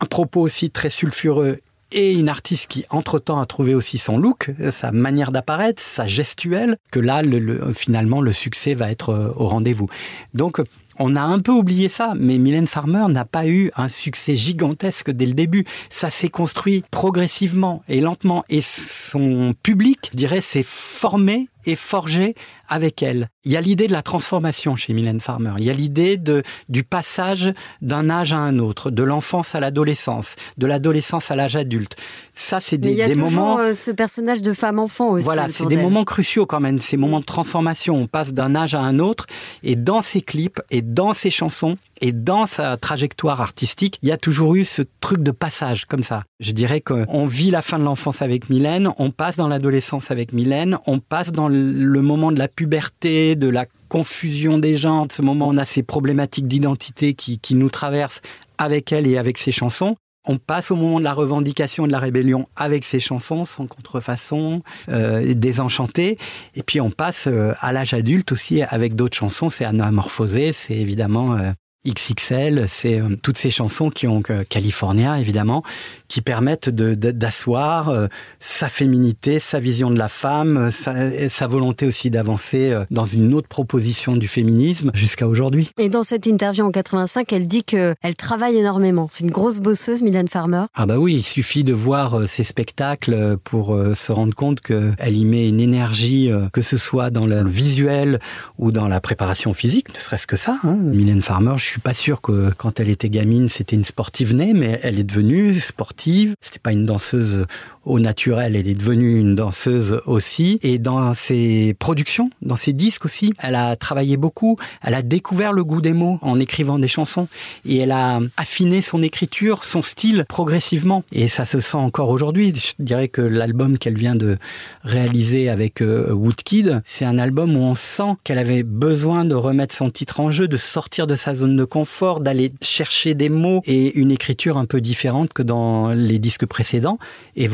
un 0.00 0.06
propos 0.06 0.40
aussi 0.40 0.70
très 0.70 0.90
sulfureux 0.90 1.58
et 1.92 2.12
une 2.12 2.28
artiste 2.28 2.68
qui, 2.68 2.84
entre-temps, 2.90 3.40
a 3.40 3.46
trouvé 3.46 3.74
aussi 3.74 3.98
son 3.98 4.18
look, 4.18 4.50
sa 4.70 4.92
manière 4.92 5.32
d'apparaître, 5.32 5.82
sa 5.82 6.06
gestuelle, 6.06 6.76
que 6.90 7.00
là, 7.00 7.22
le, 7.22 7.72
finalement, 7.72 8.20
le 8.20 8.32
succès 8.32 8.74
va 8.74 8.90
être 8.90 9.10
euh, 9.10 9.32
au 9.36 9.46
rendez-vous. 9.48 9.88
Donc, 10.34 10.60
on 10.98 11.14
a 11.16 11.20
un 11.20 11.40
peu 11.40 11.52
oublié 11.52 11.88
ça, 11.88 12.14
mais 12.16 12.38
Mylène 12.38 12.66
Farmer 12.66 13.06
n'a 13.08 13.24
pas 13.24 13.46
eu 13.46 13.70
un 13.76 13.88
succès 13.88 14.34
gigantesque 14.34 15.10
dès 15.10 15.26
le 15.26 15.34
début. 15.34 15.64
Ça 15.90 16.10
s'est 16.10 16.30
construit 16.30 16.84
progressivement 16.90 17.82
et 17.88 18.00
lentement. 18.00 18.44
Et 18.48 18.62
son 18.62 19.54
public, 19.62 20.10
je 20.12 20.16
dirais, 20.16 20.40
s'est 20.40 20.64
formé 20.66 21.48
et 21.66 21.76
forgé 21.76 22.34
avec 22.68 23.02
elle. 23.02 23.28
Il 23.44 23.52
y 23.52 23.56
a 23.56 23.60
l'idée 23.60 23.86
de 23.86 23.92
la 23.92 24.02
transformation 24.02 24.74
chez 24.76 24.92
Mylène 24.92 25.20
Farmer. 25.20 25.52
Il 25.58 25.64
y 25.64 25.70
a 25.70 25.72
l'idée 25.72 26.16
de, 26.16 26.42
du 26.68 26.82
passage 26.82 27.52
d'un 27.80 28.10
âge 28.10 28.32
à 28.32 28.38
un 28.38 28.58
autre, 28.58 28.90
de 28.90 29.02
l'enfance 29.02 29.54
à 29.54 29.60
l'adolescence, 29.60 30.36
de 30.56 30.66
l'adolescence 30.66 31.30
à 31.30 31.36
l'âge 31.36 31.56
adulte. 31.56 31.96
Ça, 32.34 32.60
c'est 32.60 32.78
des, 32.78 32.90
il 32.90 32.96
y 32.96 33.02
a 33.02 33.08
des 33.08 33.14
toujours 33.14 33.30
moments. 33.30 33.58
Euh, 33.58 33.72
ce 33.72 33.90
personnage 33.90 34.42
de 34.42 34.52
femme-enfant 34.52 35.10
aussi. 35.10 35.24
Voilà, 35.24 35.48
c'est 35.48 35.66
des 35.66 35.76
moments 35.76 36.04
cruciaux 36.04 36.46
quand 36.46 36.60
même, 36.60 36.80
ces 36.80 36.96
moments 36.96 37.20
de 37.20 37.24
transformation. 37.24 37.96
On 37.96 38.06
passe 38.06 38.32
d'un 38.32 38.54
âge 38.54 38.74
à 38.74 38.80
un 38.80 38.98
autre. 38.98 39.26
Et 39.62 39.76
dans 39.76 40.02
ses 40.02 40.22
clips 40.22 40.60
et 40.70 40.82
dans 40.82 41.14
ses 41.14 41.30
chansons, 41.30 41.76
et 42.00 42.12
dans 42.12 42.46
sa 42.46 42.76
trajectoire 42.76 43.40
artistique, 43.40 43.98
il 44.02 44.08
y 44.08 44.12
a 44.12 44.16
toujours 44.16 44.54
eu 44.54 44.64
ce 44.64 44.82
truc 45.00 45.22
de 45.22 45.30
passage 45.30 45.86
comme 45.86 46.02
ça. 46.02 46.24
Je 46.40 46.52
dirais 46.52 46.80
qu'on 46.80 47.26
vit 47.26 47.50
la 47.50 47.62
fin 47.62 47.78
de 47.78 47.84
l'enfance 47.84 48.22
avec 48.22 48.50
Mylène, 48.50 48.90
on 48.98 49.10
passe 49.10 49.36
dans 49.36 49.48
l'adolescence 49.48 50.10
avec 50.10 50.32
Mylène, 50.32 50.78
on 50.86 50.98
passe 50.98 51.32
dans 51.32 51.48
le 51.48 52.02
moment 52.02 52.32
de 52.32 52.38
la 52.38 52.48
puberté, 52.48 53.36
de 53.36 53.48
la 53.48 53.66
confusion 53.88 54.58
des 54.58 54.76
genres, 54.76 55.06
de 55.06 55.12
ce 55.12 55.22
moment 55.22 55.48
où 55.48 55.52
on 55.52 55.58
a 55.58 55.64
ces 55.64 55.82
problématiques 55.82 56.48
d'identité 56.48 57.14
qui, 57.14 57.54
nous 57.54 57.70
traversent 57.70 58.20
avec 58.58 58.92
elle 58.92 59.06
et 59.06 59.18
avec 59.18 59.38
ses 59.38 59.52
chansons. 59.52 59.94
On 60.28 60.38
passe 60.38 60.72
au 60.72 60.76
moment 60.76 60.98
de 60.98 61.04
la 61.04 61.14
revendication 61.14 61.84
et 61.84 61.86
de 61.86 61.92
la 61.92 62.00
rébellion 62.00 62.48
avec 62.56 62.84
ses 62.84 62.98
chansons, 62.98 63.44
sans 63.44 63.68
contrefaçon, 63.68 64.62
euh, 64.88 65.34
désenchantées. 65.34 66.18
Et 66.56 66.64
puis 66.64 66.80
on 66.80 66.90
passe 66.90 67.28
euh, 67.28 67.52
à 67.60 67.72
l'âge 67.72 67.94
adulte 67.94 68.32
aussi 68.32 68.62
avec 68.62 68.96
d'autres 68.96 69.16
chansons. 69.16 69.48
C'est 69.48 69.64
anamorphosé, 69.64 70.52
c'est 70.52 70.74
évidemment 70.74 71.36
euh, 71.36 71.52
XXL, 71.92 72.66
c'est 72.68 73.00
toutes 73.22 73.38
ces 73.38 73.50
chansons 73.50 73.90
qui 73.90 74.06
ont 74.06 74.22
California 74.48 75.18
évidemment, 75.20 75.62
qui 76.08 76.22
permettent 76.22 76.68
d'asseoir 76.68 77.88
euh, 77.88 78.06
sa 78.40 78.68
féminité, 78.68 79.38
sa 79.38 79.60
vision 79.60 79.90
de 79.90 79.98
la 79.98 80.08
femme, 80.08 80.70
sa, 80.70 81.46
volonté 81.46 81.86
aussi 81.86 82.10
d'avancer 82.10 82.70
euh, 82.70 82.84
dans 82.90 83.04
une 83.04 83.34
autre 83.34 83.48
proposition 83.48 84.16
du 84.16 84.28
féminisme 84.28 84.90
jusqu'à 84.94 85.28
aujourd'hui. 85.28 85.70
Et 85.78 85.88
dans 85.88 86.02
cette 86.02 86.26
interview 86.26 86.64
en 86.64 86.70
85, 86.70 87.32
elle 87.32 87.46
dit 87.46 87.62
qu'elle 87.62 88.16
travaille 88.16 88.56
énormément. 88.56 89.06
C'est 89.10 89.24
une 89.24 89.30
grosse 89.30 89.60
bosseuse, 89.60 90.02
Mylène 90.02 90.28
Farmer. 90.28 90.64
Ah 90.74 90.86
bah 90.86 90.98
oui, 90.98 91.14
il 91.14 91.22
suffit 91.22 91.64
de 91.64 91.72
voir 91.72 92.18
euh, 92.18 92.26
ses 92.26 92.44
spectacles 92.44 93.36
pour 93.44 93.76
se 93.94 94.12
rendre 94.12 94.34
compte 94.34 94.60
qu'elle 94.60 95.16
y 95.16 95.24
met 95.24 95.48
une 95.48 95.60
énergie, 95.60 96.30
que 96.52 96.62
ce 96.62 96.76
soit 96.76 97.10
dans 97.10 97.26
le 97.26 97.46
visuel 97.48 98.20
ou 98.58 98.72
dans 98.72 98.88
la 98.88 99.00
préparation 99.00 99.54
physique, 99.54 99.94
ne 99.94 100.00
serait-ce 100.00 100.26
que 100.26 100.36
ça. 100.36 100.58
Hein. 100.64 100.76
Mylène 100.76 101.22
Farmer, 101.22 101.54
je 101.56 101.64
suis 101.64 101.80
pas 101.80 101.94
sûr 101.94 102.20
que 102.20 102.50
quand 102.56 102.80
elle 102.80 102.88
était 102.88 103.10
gamine, 103.10 103.48
c'était 103.48 103.76
une 103.76 103.84
sportive 103.84 104.34
née, 104.34 104.52
mais 104.54 104.80
elle 104.82 104.98
est 104.98 105.04
devenue 105.04 105.58
sportive 105.60 105.95
c'était 106.40 106.58
pas 106.58 106.72
une 106.72 106.84
danseuse 106.84 107.46
au 107.86 108.00
naturel, 108.00 108.56
elle 108.56 108.66
est 108.66 108.74
devenue 108.74 109.18
une 109.18 109.36
danseuse 109.36 110.02
aussi. 110.06 110.58
Et 110.62 110.78
dans 110.78 111.14
ses 111.14 111.74
productions, 111.78 112.28
dans 112.42 112.56
ses 112.56 112.72
disques 112.72 113.04
aussi, 113.04 113.32
elle 113.38 113.54
a 113.54 113.76
travaillé 113.76 114.16
beaucoup. 114.16 114.58
Elle 114.82 114.94
a 114.94 115.02
découvert 115.02 115.52
le 115.52 115.62
goût 115.62 115.80
des 115.80 115.92
mots 115.92 116.18
en 116.20 116.40
écrivant 116.40 116.78
des 116.80 116.88
chansons. 116.88 117.28
Et 117.64 117.78
elle 117.78 117.92
a 117.92 118.20
affiné 118.36 118.82
son 118.82 119.02
écriture, 119.02 119.64
son 119.64 119.82
style 119.82 120.24
progressivement. 120.28 121.04
Et 121.12 121.28
ça 121.28 121.46
se 121.46 121.60
sent 121.60 121.76
encore 121.76 122.10
aujourd'hui. 122.10 122.52
Je 122.54 122.82
dirais 122.82 123.08
que 123.08 123.22
l'album 123.22 123.78
qu'elle 123.78 123.96
vient 123.96 124.16
de 124.16 124.36
réaliser 124.82 125.48
avec 125.48 125.80
euh, 125.80 126.12
Woodkid, 126.12 126.82
c'est 126.84 127.04
un 127.04 127.18
album 127.18 127.56
où 127.56 127.60
on 127.60 127.74
sent 127.74 128.16
qu'elle 128.24 128.38
avait 128.38 128.64
besoin 128.64 129.24
de 129.24 129.36
remettre 129.36 129.74
son 129.74 129.90
titre 129.90 130.18
en 130.18 130.30
jeu, 130.30 130.48
de 130.48 130.56
sortir 130.56 131.06
de 131.06 131.14
sa 131.14 131.36
zone 131.36 131.56
de 131.56 131.64
confort, 131.64 132.18
d'aller 132.20 132.52
chercher 132.62 133.14
des 133.14 133.28
mots 133.28 133.62
et 133.64 133.96
une 133.96 134.10
écriture 134.10 134.56
un 134.56 134.64
peu 134.64 134.80
différente 134.80 135.32
que 135.32 135.42
dans 135.42 135.90
les 135.90 136.18
disques 136.18 136.46
précédents. 136.46 136.98
Et 137.36 137.46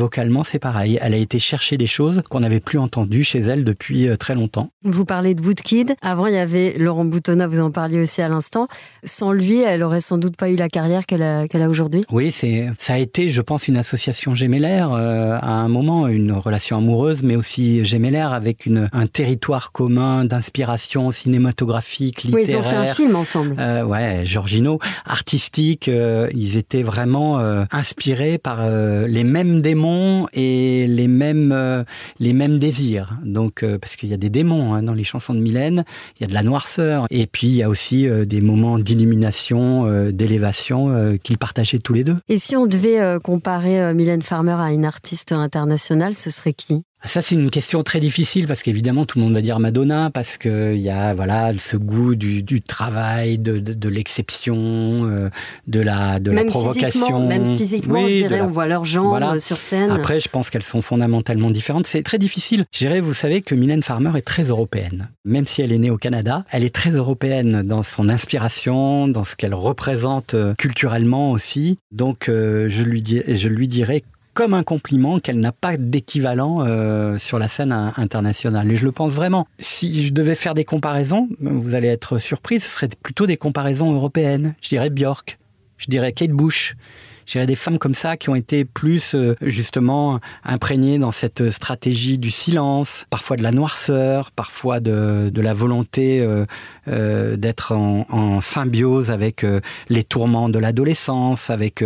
c'est 0.43 0.59
pareil. 0.59 0.99
Elle 1.01 1.13
a 1.13 1.17
été 1.17 1.39
chercher 1.39 1.77
des 1.77 1.85
choses 1.85 2.21
qu'on 2.29 2.41
n'avait 2.41 2.59
plus 2.59 2.79
entendues 2.79 3.23
chez 3.23 3.39
elle 3.39 3.63
depuis 3.63 4.07
euh, 4.07 4.15
très 4.15 4.35
longtemps. 4.35 4.69
Vous 4.83 5.05
parlez 5.05 5.35
de 5.35 5.41
Woodkid. 5.41 5.95
Avant, 6.01 6.27
il 6.27 6.33
y 6.33 6.37
avait 6.37 6.75
Laurent 6.77 7.05
Boutonnat, 7.05 7.47
vous 7.47 7.59
en 7.59 7.71
parliez 7.71 8.01
aussi 8.01 8.21
à 8.21 8.27
l'instant. 8.27 8.67
Sans 9.03 9.31
lui, 9.31 9.61
elle 9.61 9.83
aurait 9.83 10.01
sans 10.01 10.17
doute 10.17 10.35
pas 10.35 10.49
eu 10.49 10.55
la 10.55 10.69
carrière 10.69 11.05
qu'elle 11.05 11.21
a, 11.21 11.69
aujourd'hui. 11.69 12.05
Oui, 12.11 12.31
c'est, 12.31 12.69
ça 12.77 12.93
a 12.93 12.97
été, 12.97 13.29
je 13.29 13.41
pense, 13.41 13.67
une 13.67 13.77
association 13.77 14.35
gémellaire 14.35 14.91
euh, 14.93 15.37
à 15.41 15.51
un 15.51 15.67
moment, 15.67 16.07
une 16.07 16.33
relation 16.33 16.77
amoureuse, 16.77 17.23
mais 17.23 17.35
aussi 17.35 17.85
gémellaire 17.85 18.33
avec 18.33 18.65
une, 18.65 18.89
un 18.91 19.07
territoire 19.07 19.71
commun 19.71 20.25
d'inspiration 20.25 21.11
cinématographique, 21.11 22.23
littéraire. 22.23 22.45
Oui, 22.45 22.51
ils 22.51 22.55
ont 22.57 22.63
fait 22.63 22.75
un 22.75 22.87
film 22.87 23.15
ensemble. 23.15 23.55
Euh, 23.59 23.83
ouais, 23.83 24.25
Giorgino, 24.25 24.79
artistique. 25.05 25.89
ils 25.89 26.57
étaient 26.57 26.83
vraiment 26.83 27.39
inspirés 27.71 28.37
par 28.37 28.67
les 28.69 29.23
mêmes 29.23 29.61
démons 29.61 30.12
et 30.33 30.85
les 30.87 31.07
mêmes, 31.07 31.51
euh, 31.51 31.83
les 32.19 32.33
mêmes 32.33 32.59
désirs. 32.59 33.17
Donc, 33.23 33.63
euh, 33.63 33.77
parce 33.77 33.95
qu'il 33.95 34.09
y 34.09 34.13
a 34.13 34.17
des 34.17 34.29
démons 34.29 34.73
hein, 34.73 34.83
dans 34.83 34.93
les 34.93 35.03
chansons 35.03 35.33
de 35.33 35.39
Mylène, 35.39 35.83
il 36.17 36.21
y 36.21 36.25
a 36.25 36.27
de 36.27 36.33
la 36.33 36.43
noirceur, 36.43 37.05
et 37.09 37.27
puis 37.27 37.47
il 37.47 37.55
y 37.55 37.63
a 37.63 37.69
aussi 37.69 38.07
euh, 38.07 38.25
des 38.25 38.41
moments 38.41 38.79
d'illumination, 38.79 39.53
d'élévation 40.11 41.17
qu'ils 41.23 41.37
partageaient 41.37 41.79
tous 41.79 41.93
les 41.93 42.03
deux. 42.03 42.17
Et 42.29 42.37
si 42.37 42.55
on 42.55 42.65
devait 42.65 43.19
comparer 43.23 43.93
Mylène 43.93 44.21
Farmer 44.21 44.55
à 44.59 44.71
une 44.71 44.85
artiste 44.85 45.31
internationale, 45.31 46.13
ce 46.13 46.29
serait 46.29 46.53
qui? 46.53 46.83
Ça, 47.05 47.21
c'est 47.21 47.35
une 47.35 47.49
question 47.49 47.83
très 47.83 47.99
difficile 47.99 48.47
parce 48.47 48.63
qu'évidemment, 48.63 49.05
tout 49.05 49.19
le 49.19 49.25
monde 49.25 49.33
va 49.33 49.41
dire 49.41 49.59
Madonna 49.59 50.09
parce 50.09 50.37
qu'il 50.37 50.77
y 50.77 50.89
a 50.89 51.13
voilà, 51.13 51.51
ce 51.59 51.75
goût 51.75 52.15
du, 52.15 52.43
du 52.43 52.61
travail, 52.61 53.37
de, 53.39 53.59
de, 53.59 53.73
de 53.73 53.89
l'exception, 53.89 54.55
euh, 54.55 55.29
de 55.67 55.81
la, 55.81 56.19
de 56.19 56.31
même 56.31 56.45
la 56.45 56.51
provocation. 56.51 57.27
même 57.27 57.57
physiquement, 57.57 58.07
je 58.07 58.15
dirais, 58.15 58.41
on 58.41 58.49
voit 58.49 58.67
leurs 58.67 58.85
jambes 58.85 59.21
euh, 59.21 59.39
sur 59.39 59.57
scène. 59.57 59.91
Après, 59.91 60.19
je 60.19 60.29
pense 60.29 60.49
qu'elles 60.49 60.63
sont 60.63 60.81
fondamentalement 60.81 61.49
différentes. 61.49 61.87
C'est 61.87 62.03
très 62.03 62.17
difficile. 62.17 62.63
Je 62.71 62.79
dirais, 62.79 63.01
vous 63.01 63.13
savez 63.13 63.41
que 63.41 63.53
Mylène 63.53 63.83
Farmer 63.83 64.11
est 64.15 64.21
très 64.25 64.43
européenne. 64.43 65.09
Même 65.25 65.45
si 65.45 65.61
elle 65.61 65.73
est 65.73 65.77
née 65.77 65.89
au 65.89 65.97
Canada, 65.97 66.45
elle 66.51 66.63
est 66.63 66.73
très 66.73 66.91
européenne 66.91 67.63
dans 67.63 67.83
son 67.83 68.07
inspiration, 68.07 69.09
dans 69.09 69.25
ce 69.25 69.35
qu'elle 69.35 69.53
représente 69.53 70.35
euh, 70.35 70.53
culturellement 70.57 71.31
aussi. 71.31 71.79
Donc, 71.91 72.25
je, 72.27 72.83
lui 72.83 73.01
dis, 73.01 73.21
je 73.27 73.47
lui 73.49 73.67
dirais 73.67 74.03
comme 74.33 74.53
un 74.53 74.63
compliment 74.63 75.19
qu'elle 75.19 75.39
n'a 75.39 75.51
pas 75.51 75.77
d'équivalent 75.77 76.65
euh, 76.65 77.17
sur 77.17 77.39
la 77.39 77.47
scène 77.47 77.71
internationale. 77.71 78.71
Et 78.71 78.75
je 78.75 78.85
le 78.85 78.91
pense 78.91 79.11
vraiment. 79.11 79.47
Si 79.59 80.05
je 80.05 80.13
devais 80.13 80.35
faire 80.35 80.53
des 80.53 80.65
comparaisons, 80.65 81.29
vous 81.39 81.75
allez 81.75 81.87
être 81.87 82.17
surpris, 82.17 82.59
ce 82.59 82.69
serait 82.69 82.89
plutôt 83.01 83.27
des 83.27 83.37
comparaisons 83.37 83.93
européennes. 83.93 84.55
Je 84.61 84.69
dirais 84.69 84.89
Björk, 84.89 85.39
je 85.77 85.89
dirais 85.89 86.13
Kate 86.13 86.31
Bush 86.31 86.75
j'irais 87.25 87.45
des 87.45 87.55
femmes 87.55 87.79
comme 87.79 87.95
ça 87.95 88.17
qui 88.17 88.29
ont 88.29 88.35
été 88.35 88.65
plus 88.65 89.15
euh, 89.15 89.35
justement 89.41 90.19
imprégnées 90.43 90.99
dans 90.99 91.11
cette 91.11 91.49
stratégie 91.51 92.17
du 92.17 92.31
silence, 92.31 93.05
parfois 93.09 93.37
de 93.37 93.43
la 93.43 93.51
noirceur, 93.51 94.31
parfois 94.31 94.79
de, 94.79 95.29
de 95.33 95.41
la 95.41 95.53
volonté 95.53 96.21
euh, 96.21 96.45
euh 96.87 97.37
d'être 97.37 97.73
en, 97.73 98.41
symbiose 98.41 99.09
avec 99.11 99.45
les 99.89 100.03
tourments 100.03 100.49
de 100.49 100.59
l'adolescence, 100.59 101.49
avec 101.49 101.83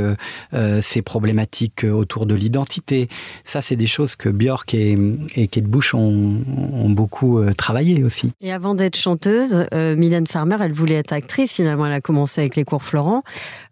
ces 0.81 1.01
problématiques 1.01 1.83
autour 1.83 2.25
de 2.25 2.35
l'identité. 2.35 3.07
Ça, 3.43 3.61
c'est 3.61 3.75
des 3.75 3.87
choses 3.87 4.15
que 4.15 4.29
Björk 4.29 4.73
et, 4.73 4.97
et 5.35 5.47
Kate 5.47 5.65
Bush 5.65 5.93
ont, 5.93 6.41
ont 6.73 6.89
beaucoup 6.89 7.41
travaillé 7.55 8.03
aussi. 8.03 8.33
Et 8.41 8.51
avant 8.51 8.75
d'être 8.75 8.97
chanteuse, 8.97 9.67
Mylène 9.71 10.27
Farmer, 10.27 10.57
elle 10.59 10.73
voulait 10.73 10.95
être 10.95 11.13
actrice. 11.13 11.53
Finalement, 11.53 11.85
elle 11.85 11.93
a 11.93 12.01
commencé 12.01 12.41
avec 12.41 12.55
les 12.55 12.63
cours 12.63 12.83
Florent. 12.83 13.23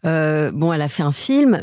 bon, 0.03 0.73
elle 0.73 0.81
a 0.81 0.89
fait 0.89 1.03
un 1.03 1.11
film 1.11 1.54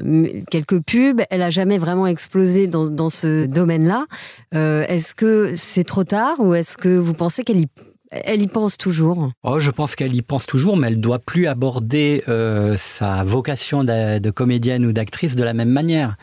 quelques 0.51 0.81
pubs. 0.81 1.23
Elle 1.31 1.43
a 1.43 1.51
jamais 1.51 1.79
vraiment 1.79 2.07
explosé 2.07 2.67
dans, 2.67 3.11
ce 3.11 3.47
domaine-là. 3.47 4.07
Euh, 4.55 4.85
est-ce 4.89 5.15
que 5.15 5.55
c'est 5.57 5.85
trop 5.85 6.05
tard 6.05 6.41
ou 6.41 6.55
est-ce 6.55 6.77
que 6.77 6.97
vous 6.97 7.15
pensez 7.15 7.45
qu'elle 7.45 7.61
y 7.61 8.47
pense 8.47 8.77
toujours? 8.77 9.31
Oh, 9.43 9.59
je 9.59 9.71
pense 9.71 9.97
qu'elle 9.97 10.15
y 10.15 10.23
pense 10.23 10.47
toujours, 10.47 10.77
mais 10.77 10.89
elle 10.89 11.01
doit 11.01 11.19
plus 11.19 11.47
aborder 11.47 12.23
euh, 12.29 12.77
sa 12.77 13.25
vocation 13.25 13.85
de, 13.85 14.31
comédienne 14.31 14.87
ou 14.87 14.93
d'actrice 14.93 15.37
de 15.37 15.45
la 15.45 15.55
même 15.55 15.71
manière. 15.71 16.17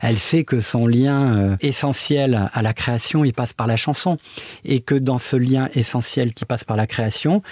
Elle 0.00 0.18
sait 0.18 0.44
que 0.44 0.60
son 0.60 0.86
lien 0.86 1.36
euh, 1.36 1.56
essentiel 1.60 2.50
à 2.52 2.62
la 2.62 2.74
création, 2.74 3.24
il 3.24 3.32
passe 3.32 3.52
par 3.52 3.66
la 3.66 3.76
chanson, 3.76 4.16
et 4.64 4.80
que 4.80 4.94
dans 4.94 5.18
ce 5.18 5.36
lien 5.36 5.68
essentiel 5.74 6.34
qui 6.34 6.44
passe 6.44 6.64
par 6.64 6.76
la 6.76 6.86
création, 6.86 7.42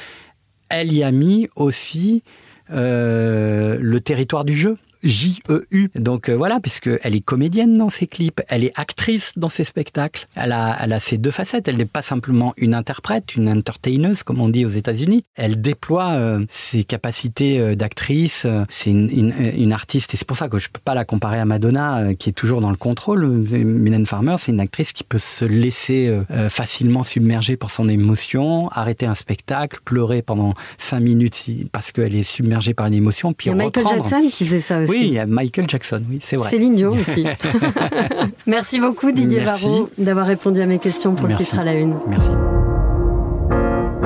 elle 0.68 0.92
y 0.92 1.02
a 1.02 1.10
mis 1.10 1.48
aussi 1.56 2.22
le 2.72 3.98
territoire 3.98 4.44
du 4.44 4.54
jeu. 4.54 4.76
J-E-U. 5.02 5.90
Donc 5.94 6.28
euh, 6.28 6.36
voilà, 6.36 6.60
puisque 6.60 6.90
elle 7.02 7.14
est 7.14 7.24
comédienne 7.24 7.76
dans 7.76 7.88
ses 7.88 8.06
clips, 8.06 8.40
elle 8.48 8.64
est 8.64 8.72
actrice 8.74 9.32
dans 9.36 9.48
ses 9.48 9.64
spectacles. 9.64 10.26
Elle 10.34 10.52
a, 10.52 10.76
elle 10.80 10.92
a 10.92 11.00
ses 11.00 11.18
deux 11.18 11.30
facettes. 11.30 11.68
Elle 11.68 11.76
n'est 11.76 11.84
pas 11.84 12.02
simplement 12.02 12.52
une 12.56 12.74
interprète, 12.74 13.36
une 13.36 13.48
entertaineuse, 13.48 14.22
comme 14.22 14.40
on 14.40 14.48
dit 14.48 14.64
aux 14.64 14.70
États-Unis. 14.70 15.24
Elle 15.36 15.60
déploie 15.60 16.10
euh, 16.10 16.44
ses 16.48 16.84
capacités 16.84 17.58
euh, 17.58 17.74
d'actrice. 17.74 18.46
C'est 18.68 18.90
une, 18.90 19.10
une, 19.10 19.34
une, 19.56 19.72
artiste, 19.72 20.14
et 20.14 20.16
c'est 20.16 20.26
pour 20.26 20.36
ça 20.36 20.48
que 20.48 20.58
je 20.58 20.68
peux 20.68 20.80
pas 20.80 20.94
la 20.94 21.04
comparer 21.04 21.38
à 21.38 21.44
Madonna, 21.44 22.14
qui 22.14 22.30
est 22.30 22.32
toujours 22.32 22.60
dans 22.60 22.70
le 22.70 22.76
contrôle. 22.76 23.26
Mylène 23.26 24.06
Farmer, 24.06 24.36
c'est 24.38 24.52
une 24.52 24.60
actrice 24.60 24.92
qui 24.92 25.04
peut 25.04 25.18
se 25.18 25.44
laisser 25.44 26.20
facilement 26.48 27.02
submerger 27.02 27.56
par 27.56 27.70
son 27.70 27.88
émotion, 27.88 28.68
arrêter 28.70 29.06
un 29.06 29.14
spectacle, 29.14 29.80
pleurer 29.84 30.22
pendant 30.22 30.54
cinq 30.78 31.00
minutes 31.00 31.30
parce 31.72 31.92
qu'elle 31.92 32.14
est 32.14 32.22
submergée 32.22 32.74
par 32.74 32.86
une 32.86 32.94
émotion, 32.94 33.32
puis 33.32 33.48
Il 33.48 33.50
y 33.50 33.52
a 33.52 33.56
Michael 33.56 33.86
Jackson 33.86 34.28
qui 34.32 34.44
faisait 34.44 34.60
ça 34.60 34.80
aussi. 34.80 34.89
Oui, 34.90 35.00
il 35.04 35.12
y 35.14 35.18
a 35.18 35.26
Michael 35.26 35.68
Jackson, 35.68 36.02
oui, 36.10 36.18
c'est 36.22 36.36
vrai. 36.36 36.50
Céline 36.50 36.74
Dion 36.74 36.92
aussi. 36.92 37.24
Merci 38.46 38.80
beaucoup 38.80 39.12
Didier 39.12 39.40
Varro 39.40 39.88
d'avoir 39.98 40.26
répondu 40.26 40.60
à 40.60 40.66
mes 40.66 40.78
questions 40.78 41.14
pour 41.14 41.28
le 41.28 41.34
titre 41.34 41.58
à 41.58 41.64
la 41.64 41.74
une. 41.74 41.96
Merci. 42.08 42.30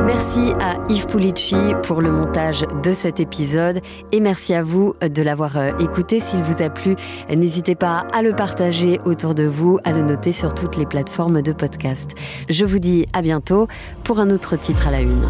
Merci 0.06 0.52
à 0.60 0.76
Yves 0.90 1.06
Pulici 1.06 1.56
pour 1.82 2.02
le 2.02 2.12
montage 2.12 2.66
de 2.82 2.92
cet 2.92 3.20
épisode 3.20 3.80
et 4.12 4.20
merci 4.20 4.52
à 4.52 4.62
vous 4.62 4.94
de 5.00 5.22
l'avoir 5.22 5.56
euh, 5.56 5.70
écouté. 5.78 6.20
S'il 6.20 6.42
vous 6.42 6.62
a 6.62 6.68
plu, 6.68 6.94
n'hésitez 7.34 7.74
pas 7.74 8.04
à 8.12 8.20
le 8.20 8.32
partager 8.34 9.00
autour 9.06 9.34
de 9.34 9.44
vous, 9.44 9.78
à 9.82 9.92
le 9.92 10.02
noter 10.02 10.32
sur 10.32 10.54
toutes 10.54 10.76
les 10.76 10.84
plateformes 10.84 11.40
de 11.40 11.52
podcast. 11.52 12.10
Je 12.50 12.66
vous 12.66 12.80
dis 12.80 13.06
à 13.14 13.22
bientôt 13.22 13.66
pour 14.02 14.20
un 14.20 14.28
autre 14.28 14.56
titre 14.56 14.88
à 14.88 14.90
la 14.90 15.00
une. 15.00 15.22